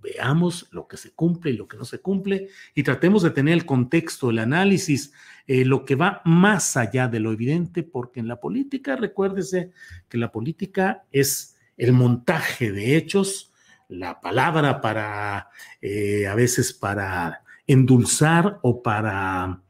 veamos 0.02 0.68
lo 0.72 0.88
que 0.88 0.98
se 0.98 1.12
cumple 1.12 1.52
y 1.52 1.58
lo 1.58 1.68
que 1.68 1.78
no 1.78 1.86
se 1.86 2.00
cumple 2.00 2.50
y 2.74 2.84
tratemos 2.84 3.24
de 3.24 3.32
tener 3.32 3.54
el 3.54 3.66
contexto, 3.66 4.30
el 4.30 4.40
análisis, 4.40 5.14
eh, 5.48 5.66
lo 5.66 5.86
que 5.86 5.96
va 5.96 6.22
más 6.26 6.78
allá 6.78 7.08
de 7.08 7.20
lo 7.20 7.32
evidente, 7.32 7.84
porque 7.84 8.20
en 8.20 8.28
la 8.28 8.40
política, 8.40 8.96
recuérdese 8.96 9.72
que 10.10 10.18
la 10.18 10.32
política 10.32 11.06
es 11.12 11.58
el 11.78 11.94
montaje 11.94 12.72
de 12.72 12.98
hechos, 12.98 13.52
la 13.88 14.22
palabra 14.22 14.82
para, 14.82 15.50
eh, 15.82 16.28
a 16.28 16.36
veces 16.36 16.74
para 16.74 17.44
endulzar 17.68 18.60
o 18.62 18.82
para 18.82 19.62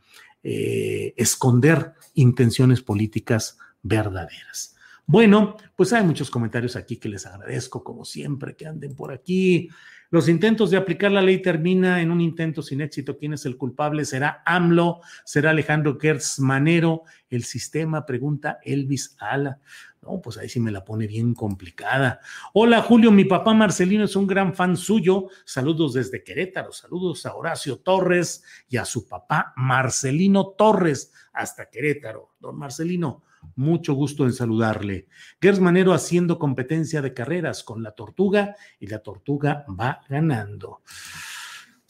eh, 0.43 1.13
esconder 1.17 1.93
intenciones 2.13 2.82
políticas 2.82 3.58
verdaderas. 3.84 4.75
Bueno, 5.06 5.58
pues 5.76 5.94
hay 5.94 6.04
muchos 6.04 6.30
comentarios 6.30 6.76
aquí 6.76 6.98
que 6.98 7.10
les 7.10 7.26
agradezco, 7.26 7.84
como 7.84 8.06
siempre, 8.06 8.56
que 8.56 8.68
anden 8.68 8.96
por 8.96 9.12
aquí. 9.12 9.70
Los 10.10 10.28
intentos 10.28 10.70
de 10.70 10.76
aplicar 10.76 11.10
la 11.10 11.22
ley 11.22 11.42
termina 11.42 12.02
en 12.02 12.12
un 12.12 12.20
intento 12.20 12.62
sin 12.62 12.82
éxito. 12.82 13.18
¿Quién 13.18 13.32
es 13.32 13.46
el 13.46 13.56
culpable? 13.56 14.04
¿Será 14.04 14.44
AMLO? 14.46 15.00
¿Será 15.24 15.52
Alejandro 15.52 15.98
Gertz 15.98 16.38
Manero? 16.40 17.04
El 17.30 17.44
sistema, 17.44 18.06
pregunta 18.06 18.60
Elvis 18.64 19.16
Ala. 19.20 19.60
No, 20.02 20.20
pues 20.20 20.38
ahí 20.38 20.50
sí 20.50 20.60
me 20.60 20.72
la 20.72 20.84
pone 20.84 21.08
bien 21.08 21.34
complicada. 21.34 22.20
Hola 22.54 22.82
Julio, 22.82 23.10
mi 23.12 23.24
papá 23.24 23.54
Marcelino 23.54 24.04
es 24.04 24.16
un 24.18 24.28
gran 24.28 24.54
fan 24.54 24.76
suyo. 24.76 25.28
Saludos 25.46 25.94
desde 25.94 26.24
Querétaro. 26.24 26.74
Saludos 26.74 27.26
a 27.26 27.34
Horacio 27.34 27.78
Torres 27.78 28.44
y 28.68 28.78
a 28.78 28.86
su 28.86 29.08
papá 29.08 29.54
Marcelino 29.56 30.48
Torres 30.58 31.14
hasta 31.32 31.70
Querétaro. 31.70 32.32
Don 32.40 32.58
Marcelino, 32.58 33.24
mucho 33.56 33.93
gusto 33.93 34.25
en 34.25 34.34
saludarle. 34.34 35.08
Gers 35.41 35.60
Manero 35.60 35.93
haciendo 35.93 36.39
competencia 36.39 37.01
de 37.01 37.13
carreras 37.13 37.63
con 37.63 37.84
la 37.84 37.91
tortuga 37.91 38.56
y 38.80 38.88
la 38.88 38.99
tortuga 38.99 39.65
va 39.67 40.01
ganando. 40.10 40.82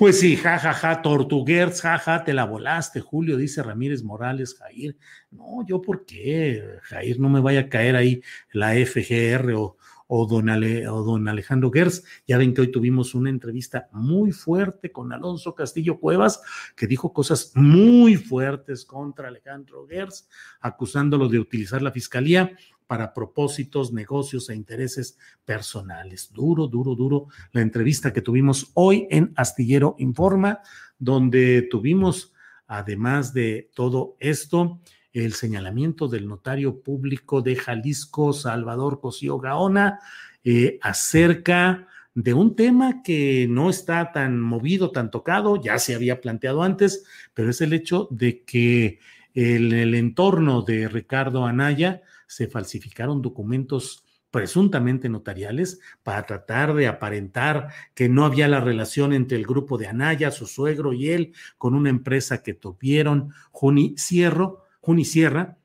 Pues 0.01 0.19
sí, 0.19 0.35
jajaja, 0.35 0.73
ja, 0.73 0.95
ja, 0.95 1.01
Tortuguers, 1.03 1.79
jaja, 1.81 2.23
te 2.23 2.33
la 2.33 2.45
volaste, 2.45 3.01
Julio, 3.01 3.37
dice 3.37 3.61
Ramírez 3.61 4.01
Morales, 4.01 4.55
Jair. 4.55 4.97
No, 5.29 5.63
yo 5.67 5.79
por 5.79 6.07
qué, 6.07 6.79
Jair, 6.81 7.19
no 7.19 7.29
me 7.29 7.39
vaya 7.39 7.59
a 7.59 7.69
caer 7.69 7.95
ahí 7.95 8.19
la 8.51 8.73
FGR 8.73 9.53
o, 9.53 9.77
o 10.13 10.25
don, 10.25 10.49
o 10.49 11.03
don 11.03 11.27
Alejandro 11.29 11.71
Gers. 11.71 12.03
Ya 12.27 12.37
ven 12.37 12.53
que 12.53 12.59
hoy 12.59 12.69
tuvimos 12.69 13.15
una 13.15 13.29
entrevista 13.29 13.87
muy 13.93 14.33
fuerte 14.33 14.91
con 14.91 15.13
Alonso 15.13 15.55
Castillo 15.55 16.01
Cuevas, 16.01 16.41
que 16.75 16.85
dijo 16.85 17.13
cosas 17.13 17.53
muy 17.55 18.17
fuertes 18.17 18.83
contra 18.83 19.29
Alejandro 19.29 19.87
Gers, 19.87 20.27
acusándolo 20.59 21.29
de 21.29 21.39
utilizar 21.39 21.81
la 21.81 21.93
fiscalía 21.93 22.57
para 22.87 23.13
propósitos, 23.13 23.93
negocios 23.93 24.49
e 24.49 24.55
intereses 24.55 25.17
personales. 25.45 26.29
Duro, 26.33 26.67
duro, 26.67 26.93
duro 26.93 27.27
la 27.53 27.61
entrevista 27.61 28.11
que 28.11 28.21
tuvimos 28.21 28.69
hoy 28.73 29.07
en 29.09 29.31
Astillero 29.37 29.95
Informa, 29.97 30.59
donde 30.99 31.69
tuvimos, 31.71 32.33
además 32.67 33.33
de 33.33 33.71
todo 33.73 34.17
esto, 34.19 34.81
el 35.13 35.33
señalamiento 35.33 36.07
del 36.07 36.27
notario 36.27 36.81
público 36.81 37.41
de 37.41 37.55
Jalisco, 37.55 38.33
Salvador 38.33 38.99
Cosío 38.99 39.39
Gaona, 39.39 39.99
eh, 40.43 40.79
acerca 40.81 41.87
de 42.13 42.33
un 42.33 42.55
tema 42.55 43.03
que 43.03 43.47
no 43.49 43.69
está 43.69 44.11
tan 44.11 44.39
movido, 44.39 44.91
tan 44.91 45.11
tocado, 45.11 45.61
ya 45.61 45.79
se 45.79 45.95
había 45.95 46.19
planteado 46.19 46.63
antes, 46.63 47.05
pero 47.33 47.49
es 47.49 47.61
el 47.61 47.73
hecho 47.73 48.07
de 48.11 48.43
que 48.43 48.99
en 49.33 49.71
el 49.71 49.95
entorno 49.95 50.61
de 50.61 50.87
Ricardo 50.89 51.45
Anaya 51.45 52.01
se 52.27 52.47
falsificaron 52.47 53.21
documentos 53.21 54.03
presuntamente 54.29 55.09
notariales 55.09 55.79
para 56.03 56.25
tratar 56.25 56.73
de 56.73 56.87
aparentar 56.87 57.67
que 57.93 58.07
no 58.09 58.25
había 58.25 58.47
la 58.47 58.61
relación 58.61 59.13
entre 59.13 59.37
el 59.37 59.45
grupo 59.45 59.77
de 59.77 59.87
Anaya, 59.87 60.31
su 60.31 60.47
suegro 60.47 60.93
y 60.93 61.09
él, 61.09 61.33
con 61.57 61.75
una 61.75 61.89
empresa 61.89 62.41
que 62.41 62.53
tuvieron 62.53 63.33
Juni 63.51 63.95
Cierro, 63.97 64.60
Junisierra, 64.81 65.57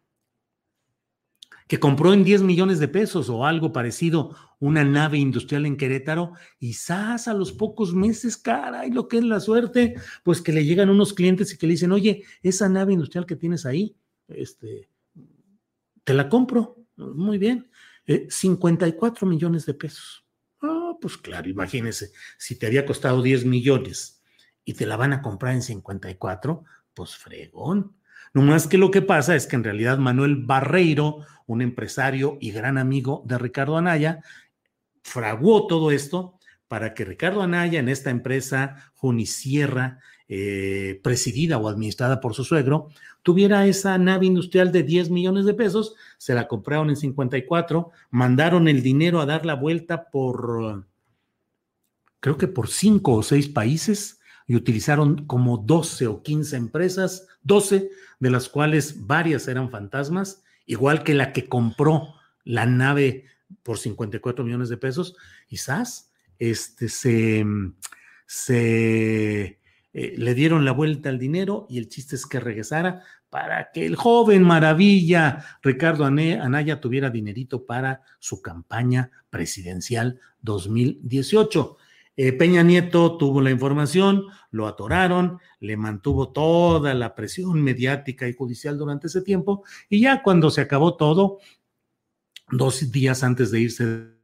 que 1.67 1.81
compró 1.81 2.13
en 2.13 2.23
10 2.23 2.43
millones 2.43 2.79
de 2.79 2.89
pesos 2.89 3.29
o 3.29 3.45
algo 3.45 3.73
parecido 3.73 4.37
una 4.61 4.85
nave 4.85 5.19
industrial 5.19 5.67
en 5.67 5.77
Querétaro 5.77 6.33
y 6.59 6.75
¡zas! 6.75 7.29
a 7.29 7.35
los 7.35 7.53
pocos 7.53 7.93
meses, 7.93 8.37
caray, 8.37 8.91
lo 8.91 9.09
que 9.09 9.19
es 9.19 9.25
la 9.25 9.41
suerte, 9.41 9.97
pues 10.23 10.41
que 10.41 10.53
le 10.53 10.65
llegan 10.65 10.91
unos 10.91 11.13
clientes 11.13 11.53
y 11.53 11.59
que 11.59 11.67
le 11.67 11.73
dicen, 11.73 11.93
oye, 11.93 12.25
esa 12.43 12.69
nave 12.69 12.93
industrial 12.93 13.27
que 13.27 13.37
tienes 13.37 13.67
ahí, 13.67 13.97
este, 14.29 14.89
te 16.05 16.15
la 16.15 16.29
compro, 16.29 16.87
muy 16.97 17.39
bien, 17.39 17.69
54 18.29 19.27
eh, 19.27 19.29
millones 19.29 19.67
de 19.67 19.75
pesos. 19.75 20.25
Ah, 20.63 20.95
pues 21.01 21.17
claro, 21.17 21.49
imagínese, 21.49 22.13
si 22.39 22.57
te 22.57 22.67
había 22.67 22.87
costado 22.87 23.23
10 23.23 23.45
millones 23.45 24.23
y 24.65 24.75
te 24.75 24.87
la 24.87 24.97
van 24.97 25.13
a 25.13 25.21
comprar 25.21 25.55
en 25.55 25.63
54, 25.63 26.65
pues 26.95 27.17
fregón. 27.17 27.97
No 28.37 28.43
más 28.43 28.67
que 28.69 28.77
lo 28.77 28.91
que 28.91 29.01
pasa 29.01 29.35
es 29.35 29.47
que 29.47 29.57
en 29.57 29.65
realidad 29.65 29.97
Manuel 29.97 30.37
Barreiro, 30.37 31.21
un 31.47 31.63
empresario 31.63 32.37
y 32.39 32.51
gran 32.51 32.77
amigo 32.77 33.23
de 33.25 33.39
Ricardo 33.39 33.79
Anaya, 33.79 34.21
fraguó 35.03 35.67
todo 35.67 35.91
esto 35.91 36.39
para 36.69 36.93
que 36.93 37.07
Ricardo 37.07 37.41
Anaya 37.41 37.79
en 37.79 37.89
esta 37.89 38.11
empresa 38.11 38.93
Junisierra, 38.93 40.01
eh, 40.29 41.01
presidida 41.03 41.57
o 41.57 41.67
administrada 41.67 42.21
por 42.21 42.35
su 42.35 42.45
suegro, 42.45 42.89
tuviera 43.23 43.67
esa 43.67 43.97
nave 43.97 44.27
industrial 44.27 44.71
de 44.71 44.83
10 44.83 45.09
millones 45.09 45.47
de 45.47 45.55
pesos, 45.55 45.95
se 46.19 46.35
la 46.35 46.47
compraron 46.47 46.91
en 46.91 46.97
54, 46.97 47.91
mandaron 48.11 48.69
el 48.69 48.83
dinero 48.83 49.23
a 49.23 49.25
dar 49.25 49.47
la 49.47 49.55
vuelta 49.55 50.11
por, 50.11 50.85
creo 52.21 52.37
que 52.37 52.49
por 52.49 52.69
cinco 52.69 53.15
o 53.15 53.23
seis 53.23 53.49
países, 53.49 54.16
y 54.47 54.57
utilizaron 54.57 55.27
como 55.27 55.59
12 55.59 56.07
o 56.07 56.23
15 56.23 56.57
empresas, 56.57 57.27
12 57.43 57.91
de 58.21 58.31
las 58.31 58.49
cuales 58.49 59.07
varias 59.07 59.49
eran 59.49 59.71
fantasmas, 59.71 60.45
igual 60.67 61.03
que 61.03 61.15
la 61.15 61.33
que 61.33 61.49
compró 61.49 62.15
la 62.45 62.67
nave 62.67 63.25
por 63.63 63.79
54 63.79 64.45
millones 64.45 64.69
de 64.69 64.77
pesos, 64.77 65.17
y 65.49 65.59
este, 66.39 66.89
se, 66.89 67.45
se 68.27 69.61
eh, 69.99 70.15
le 70.19 70.35
dieron 70.35 70.67
la 70.67 70.73
vuelta 70.73 71.09
al 71.09 71.19
dinero 71.19 71.67
y 71.71 71.79
el 71.79 71.89
chiste 71.89 72.17
es 72.17 72.27
que 72.27 72.39
regresara 72.39 73.03
para 73.31 73.71
que 73.73 73.87
el 73.87 73.97
joven 73.97 74.43
maravilla 74.43 75.45
Ricardo 75.63 76.05
Anaya 76.05 76.81
tuviera 76.83 77.09
dinerito 77.09 77.65
para 77.65 78.03
su 78.19 78.43
campaña 78.43 79.11
presidencial 79.31 80.21
2018. 80.43 81.79
Eh, 82.17 82.33
Peña 82.33 82.63
Nieto 82.63 83.19
tuvo 83.19 83.43
la 83.43 83.51
información, 83.51 84.25
lo 84.51 84.67
atoraron, 84.67 85.39
le 85.61 85.77
mantuvo 85.77 86.33
toda 86.33 86.95
la 86.95 87.15
presión 87.15 87.63
mediática 87.63 88.27
y 88.27 88.33
judicial 88.33 88.79
durante 88.79 89.09
ese 89.09 89.21
tiempo 89.21 89.65
y 89.91 90.01
ya 90.01 90.23
cuando 90.23 90.51
se 90.51 90.63
acabó 90.63 90.97
todo, 90.97 91.39
dos 92.51 92.91
días 92.91 93.23
antes 93.23 93.51
de 93.51 93.61
irse 93.61 94.17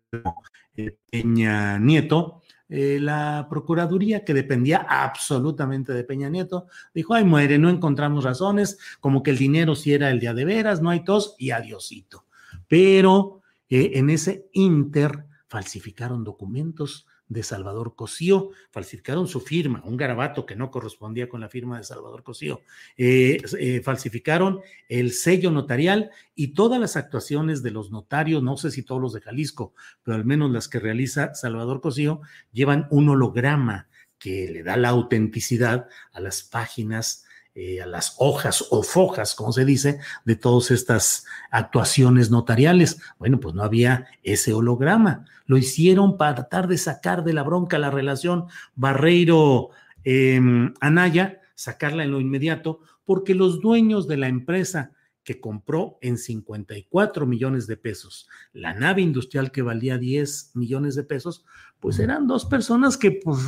eh, 0.75 0.97
Peña 1.11 1.79
Nieto, 1.79 2.41
eh, 2.71 2.99
la 2.99 3.47
Procuraduría, 3.51 4.25
que 4.25 4.33
dependía 4.33 4.79
absolutamente 4.89 5.93
de 5.93 6.05
Peña 6.05 6.31
Nieto, 6.31 6.69
dijo, 6.95 7.13
ay, 7.13 7.25
muere, 7.25 7.59
no 7.59 7.69
encontramos 7.69 8.25
razones, 8.25 8.79
como 9.01 9.23
que 9.23 9.33
el 9.33 9.37
dinero 9.37 9.75
sí 9.75 9.93
era 9.93 10.11
el 10.11 10.19
día 10.19 10.33
de 10.33 10.47
veras, 10.47 10.81
no 10.81 10.89
hay 10.89 11.05
tos 11.05 11.35
y 11.39 11.51
adiosito. 11.51 12.25
Pero 12.69 13.43
en 13.69 14.09
ese 14.09 14.49
inter 14.53 15.27
falsificaron 15.49 16.25
documentos, 16.25 17.07
de 17.33 17.43
Salvador 17.43 17.95
Cosío, 17.97 18.51
falsificaron 18.71 19.27
su 19.27 19.41
firma, 19.41 19.83
un 19.85 19.97
garabato 19.97 20.47
que 20.47 20.57
no 20.57 20.71
correspondía 20.71 21.29
con 21.29 21.41
la 21.41 21.49
firma 21.49 21.79
de 21.79 21.85
Salvador 21.85 22.23
Cosío, 22.23 22.63
eh, 22.97 23.43
eh, 23.59 23.81
falsificaron 23.83 24.61
el 24.89 25.13
sello 25.13 25.51
notarial 25.51 26.11
y 26.35 26.49
todas 26.49 26.81
las 26.81 26.97
actuaciones 26.97 27.63
de 27.63 27.71
los 27.71 27.91
notarios, 27.91 28.43
no 28.43 28.57
sé 28.57 28.71
si 28.71 28.83
todos 28.83 29.01
los 29.01 29.13
de 29.13 29.21
Jalisco, 29.21 29.75
pero 30.03 30.17
al 30.17 30.25
menos 30.25 30.51
las 30.51 30.69
que 30.69 30.79
realiza 30.79 31.35
Salvador 31.35 31.81
Cosío, 31.81 32.21
llevan 32.53 32.87
un 32.91 33.09
holograma 33.09 33.89
que 34.19 34.49
le 34.51 34.63
da 34.63 34.77
la 34.77 34.91
autenticidad 34.91 35.89
a 36.13 36.21
las 36.21 36.43
páginas 36.43 37.25
eh, 37.55 37.83
a 37.83 37.87
las 37.87 38.17
hojas 38.19 38.65
o 38.71 38.83
fojas, 38.83 39.35
como 39.35 39.53
se 39.53 39.67
dice, 39.67 40.01
de 40.25 40.37
todas 40.37 40.71
estas 40.71 41.27
actuaciones 41.51 42.31
notariales. 42.31 42.99
Bueno, 43.19 43.41
pues 43.41 43.55
no 43.55 43.63
había 43.63 44.07
ese 44.23 44.55
holograma. 44.55 45.27
Lo 45.45 45.59
hicieron 45.59 46.17
para 46.17 46.35
tratar 46.35 46.67
de 46.67 46.79
sacar 46.79 47.25
de 47.25 47.35
la 47.35 47.43
bronca 47.43 47.79
la 47.79 47.91
relación 47.91 48.47
Barreiro-Anaya, 48.75 51.25
em, 51.25 51.39
sacarla 51.55 52.05
en 52.05 52.13
lo 52.13 52.21
inmediato, 52.21 52.81
porque 53.05 53.35
los 53.35 53.61
dueños 53.61 54.09
de 54.09 54.17
la 54.17 54.29
empresa 54.29 54.93
que 55.23 55.39
compró 55.39 55.99
en 56.01 56.17
54 56.17 57.27
millones 57.27 57.67
de 57.67 57.77
pesos 57.77 58.31
la 58.55 58.73
nave 58.73 59.03
industrial 59.03 59.53
que 59.53 59.61
valía 59.61 59.99
10 59.99 60.53
millones 60.55 60.95
de 60.95 61.05
pesos, 61.05 61.45
pues 61.81 61.99
eran 61.99 62.27
dos 62.27 62.47
personas 62.47 62.97
que, 62.97 63.13
pues, 63.13 63.41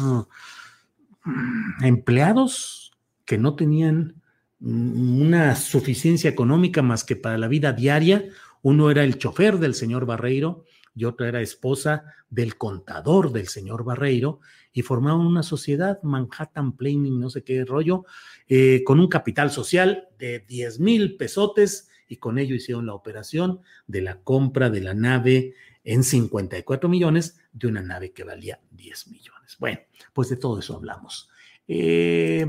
empleados 1.81 2.84
que 3.25 3.39
no 3.39 3.57
tenían 3.57 4.23
una 4.61 5.57
suficiencia 5.57 6.31
económica 6.31 6.83
más 6.83 7.05
que 7.05 7.17
para 7.17 7.39
la 7.39 7.49
vida 7.49 7.73
diaria. 7.73 8.25
Uno 8.63 8.91
era 8.91 9.05
el 9.05 9.19
chofer 9.19 9.59
del 9.59 9.75
señor 9.75 10.07
Barreiro 10.07 10.65
y 10.95 11.05
otro 11.05 11.27
era 11.27 11.41
esposa 11.41 12.05
del 12.31 12.57
contador 12.57 13.33
del 13.33 13.49
señor 13.49 13.85
Barreiro 13.85 14.41
y 14.73 14.83
formaban 14.83 15.27
una 15.27 15.43
sociedad, 15.43 16.03
Manhattan 16.03 16.77
Planning, 16.77 17.21
no 17.21 17.31
sé 17.31 17.43
qué 17.43 17.65
rollo, 17.65 18.05
eh, 18.49 18.83
con 18.85 19.01
un 19.01 19.09
capital 19.09 19.51
social 19.51 20.09
de 20.19 20.41
10 20.41 20.81
mil 20.81 21.17
pesotes 21.17 21.89
y 22.09 22.17
con 22.17 22.39
ello 22.39 22.55
hicieron 22.55 22.87
la 22.87 22.95
operación 22.95 23.61
de 23.87 24.03
la 24.03 24.21
compra 24.21 24.71
de 24.71 24.81
la 24.81 24.95
nave 24.95 25.55
en 25.85 26.03
54 26.03 26.89
millones 26.89 27.39
de 27.53 27.69
una 27.69 27.83
nave 27.83 28.13
que 28.13 28.25
valía 28.25 28.61
10 28.71 29.09
millones. 29.09 29.57
Bueno, 29.59 29.81
pues 30.13 30.29
de 30.29 30.37
todo 30.37 30.59
eso 30.59 30.77
hablamos. 30.77 31.29
Eh, 31.67 32.47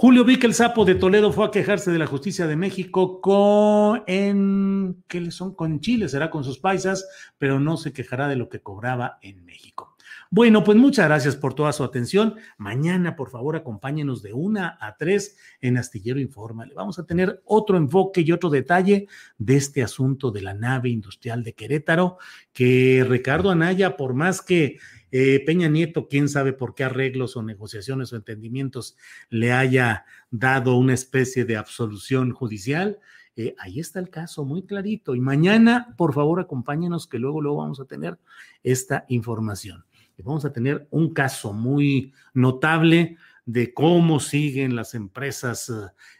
Julio 0.00 0.24
vi 0.24 0.38
que 0.38 0.46
el 0.46 0.54
sapo 0.54 0.86
de 0.86 0.94
Toledo 0.94 1.30
fue 1.30 1.44
a 1.44 1.50
quejarse 1.50 1.90
de 1.92 1.98
la 1.98 2.06
justicia 2.06 2.46
de 2.46 2.56
México 2.56 3.20
con 3.20 4.02
en 4.06 5.04
¿qué 5.06 5.30
son? 5.30 5.54
Con 5.54 5.80
Chile, 5.80 6.08
será 6.08 6.30
con 6.30 6.42
sus 6.42 6.58
paisas, 6.58 7.06
pero 7.36 7.60
no 7.60 7.76
se 7.76 7.92
quejará 7.92 8.26
de 8.26 8.36
lo 8.36 8.48
que 8.48 8.62
cobraba 8.62 9.18
en 9.20 9.44
México. 9.44 9.98
Bueno, 10.30 10.64
pues 10.64 10.78
muchas 10.78 11.06
gracias 11.06 11.36
por 11.36 11.52
toda 11.52 11.74
su 11.74 11.84
atención. 11.84 12.36
Mañana, 12.56 13.14
por 13.14 13.28
favor, 13.28 13.56
acompáñenos 13.56 14.22
de 14.22 14.32
una 14.32 14.78
a 14.80 14.96
tres 14.96 15.36
en 15.60 15.76
Astillero 15.76 16.18
Informa. 16.18 16.64
Le 16.64 16.72
vamos 16.72 16.98
a 16.98 17.04
tener 17.04 17.42
otro 17.44 17.76
enfoque 17.76 18.22
y 18.22 18.32
otro 18.32 18.48
detalle 18.48 19.06
de 19.36 19.56
este 19.56 19.82
asunto 19.82 20.30
de 20.30 20.40
la 20.40 20.54
nave 20.54 20.88
industrial 20.88 21.44
de 21.44 21.52
Querétaro, 21.52 22.16
que 22.54 23.04
Ricardo 23.06 23.50
Anaya, 23.50 23.98
por 23.98 24.14
más 24.14 24.40
que 24.40 24.78
eh, 25.12 25.42
Peña 25.44 25.68
Nieto, 25.68 26.08
quién 26.08 26.28
sabe 26.28 26.52
por 26.52 26.74
qué 26.74 26.84
arreglos 26.84 27.36
o 27.36 27.42
negociaciones 27.42 28.12
o 28.12 28.16
entendimientos 28.16 28.96
le 29.28 29.52
haya 29.52 30.04
dado 30.30 30.76
una 30.76 30.94
especie 30.94 31.44
de 31.44 31.56
absolución 31.56 32.32
judicial. 32.32 32.98
Eh, 33.36 33.54
ahí 33.58 33.80
está 33.80 33.98
el 33.98 34.10
caso, 34.10 34.44
muy 34.44 34.64
clarito. 34.64 35.14
Y 35.14 35.20
mañana, 35.20 35.94
por 35.96 36.14
favor, 36.14 36.40
acompáñenos 36.40 37.06
que 37.06 37.18
luego, 37.18 37.40
luego 37.40 37.58
vamos 37.58 37.80
a 37.80 37.86
tener 37.86 38.18
esta 38.62 39.04
información. 39.08 39.84
Vamos 40.22 40.44
a 40.44 40.52
tener 40.52 40.86
un 40.90 41.14
caso 41.14 41.54
muy 41.54 42.12
notable 42.34 43.16
de 43.46 43.72
cómo 43.72 44.20
siguen 44.20 44.76
las 44.76 44.94
empresas 44.94 45.70
eh, 45.70 45.72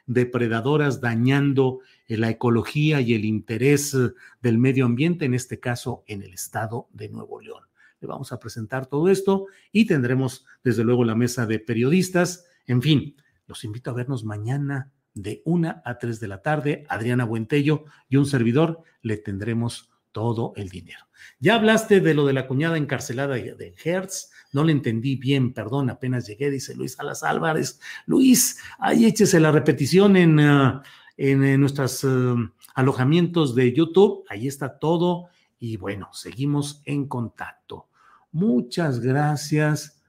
depredadoras 0.07 1.03
dañando 1.03 1.81
la 2.09 2.31
ecología 2.31 3.00
y 3.03 3.14
el 3.14 3.24
interés 3.24 3.96
del 4.40 4.59
medio 4.59 4.87
ambiente, 4.87 5.26
en 5.26 5.35
este 5.35 5.61
caso 5.61 6.03
en 6.07 6.22
el 6.22 6.33
estado 6.33 6.88
de 6.92 7.09
Nuevo 7.09 7.40
León. 7.40 7.69
Le 8.00 8.08
vamos 8.08 8.32
a 8.32 8.38
presentar 8.38 8.86
todo 8.86 9.08
esto 9.08 9.46
y 9.72 9.86
tendremos 9.86 10.46
desde 10.64 10.84
luego 10.84 11.04
la 11.04 11.14
mesa 11.14 11.46
de 11.46 11.58
periodistas. 11.58 12.46
En 12.66 12.82
fin, 12.82 13.16
los 13.46 13.64
invito 13.64 13.90
a 13.90 13.94
vernos 13.94 14.24
mañana 14.24 14.90
de 15.14 15.42
una 15.44 15.82
a 15.84 15.98
tres 15.98 16.20
de 16.20 16.28
la 16.28 16.42
tarde. 16.42 16.84
Adriana 16.88 17.24
Buentello 17.24 17.84
y 18.08 18.16
un 18.16 18.26
servidor 18.26 18.82
le 19.02 19.16
tendremos 19.16 19.90
todo 20.12 20.52
el 20.56 20.68
dinero. 20.68 21.06
Ya 21.38 21.54
hablaste 21.54 22.00
de 22.00 22.14
lo 22.14 22.26
de 22.26 22.32
la 22.32 22.46
cuñada 22.46 22.76
encarcelada 22.76 23.34
de 23.34 23.74
Hertz, 23.84 24.30
no 24.52 24.64
le 24.64 24.72
entendí 24.72 25.16
bien, 25.16 25.52
perdón, 25.52 25.90
apenas 25.90 26.26
llegué, 26.26 26.50
dice 26.50 26.74
Luis 26.74 26.98
Alas 26.98 27.22
Álvarez. 27.22 27.80
Luis, 28.06 28.58
ahí 28.78 29.06
échese 29.06 29.38
la 29.38 29.52
repetición 29.52 30.16
en, 30.16 30.40
ah, 30.40 30.82
en, 31.16 31.60
nuestros 31.60 32.04
ah, 32.04 32.36
alojamientos 32.74 33.54
de 33.54 33.72
YouTube, 33.72 34.24
ahí 34.28 34.48
está 34.48 34.78
todo 34.78 35.28
y 35.58 35.76
bueno, 35.76 36.08
seguimos 36.12 36.82
en 36.84 37.06
contacto. 37.06 37.89
Muchas 38.32 39.00
gracias. 39.00 40.02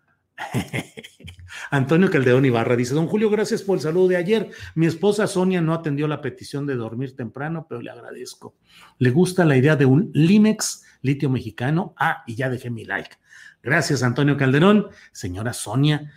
Antonio 1.69 2.09
Caldeón 2.09 2.45
Ibarra 2.45 2.75
dice, 2.75 2.93
don 2.93 3.07
Julio, 3.07 3.29
gracias 3.29 3.61
por 3.61 3.77
el 3.77 3.81
saludo 3.81 4.09
de 4.09 4.17
ayer. 4.17 4.49
Mi 4.75 4.85
esposa 4.85 5.27
Sonia 5.27 5.61
no 5.61 5.73
atendió 5.73 6.07
la 6.07 6.21
petición 6.21 6.65
de 6.65 6.75
dormir 6.75 7.15
temprano, 7.15 7.65
pero 7.67 7.81
le 7.81 7.91
agradezco. 7.91 8.55
Le 8.97 9.09
gusta 9.09 9.45
la 9.45 9.57
idea 9.57 9.75
de 9.75 9.85
un 9.85 10.11
Limex 10.13 10.83
litio 11.01 11.29
mexicano. 11.29 11.93
Ah, 11.97 12.23
y 12.27 12.35
ya 12.35 12.49
dejé 12.49 12.69
mi 12.69 12.85
like. 12.85 13.17
Gracias, 13.63 14.03
Antonio 14.03 14.37
Calderón. 14.37 14.87
Señora 15.11 15.53
Sonia, 15.53 16.11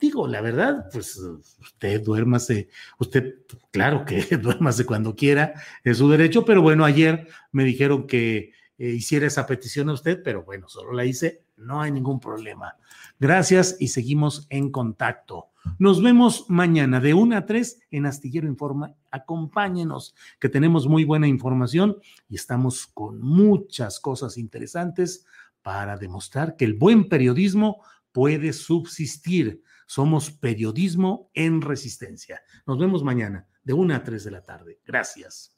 digo, 0.00 0.26
la 0.28 0.40
verdad, 0.40 0.86
pues 0.92 1.16
usted 1.60 2.02
duérmase, 2.02 2.68
usted, 2.98 3.36
claro 3.70 4.04
que 4.04 4.22
duérmase 4.42 4.86
cuando 4.86 5.14
quiera, 5.14 5.54
es 5.84 5.98
su 5.98 6.08
derecho, 6.08 6.44
pero 6.44 6.62
bueno, 6.62 6.84
ayer 6.84 7.28
me 7.52 7.64
dijeron 7.64 8.06
que 8.06 8.52
eh, 8.78 8.90
hiciera 8.90 9.26
esa 9.26 9.44
petición 9.46 9.88
a 9.88 9.94
usted, 9.94 10.22
pero 10.22 10.44
bueno, 10.44 10.68
solo 10.68 10.92
la 10.92 11.04
hice, 11.04 11.42
no 11.56 11.82
hay 11.82 11.90
ningún 11.90 12.20
problema. 12.20 12.76
Gracias 13.18 13.76
y 13.80 13.88
seguimos 13.88 14.46
en 14.50 14.70
contacto. 14.70 15.48
Nos 15.78 16.00
vemos 16.00 16.46
mañana 16.48 17.00
de 17.00 17.12
1 17.12 17.36
a 17.36 17.44
3 17.44 17.80
en 17.90 18.06
Astillero 18.06 18.46
Informa. 18.46 18.94
Acompáñenos, 19.10 20.14
que 20.38 20.48
tenemos 20.48 20.86
muy 20.86 21.04
buena 21.04 21.26
información 21.26 21.98
y 22.28 22.36
estamos 22.36 22.86
con 22.86 23.20
muchas 23.20 23.98
cosas 23.98 24.38
interesantes 24.38 25.26
para 25.62 25.96
demostrar 25.96 26.56
que 26.56 26.64
el 26.64 26.74
buen 26.74 27.08
periodismo 27.08 27.82
puede 28.12 28.52
subsistir. 28.52 29.62
Somos 29.86 30.30
periodismo 30.30 31.30
en 31.34 31.62
resistencia. 31.62 32.40
Nos 32.66 32.78
vemos 32.78 33.02
mañana 33.02 33.46
de 33.64 33.72
1 33.72 33.94
a 33.94 34.04
3 34.04 34.24
de 34.24 34.30
la 34.30 34.42
tarde. 34.42 34.80
Gracias. 34.86 35.57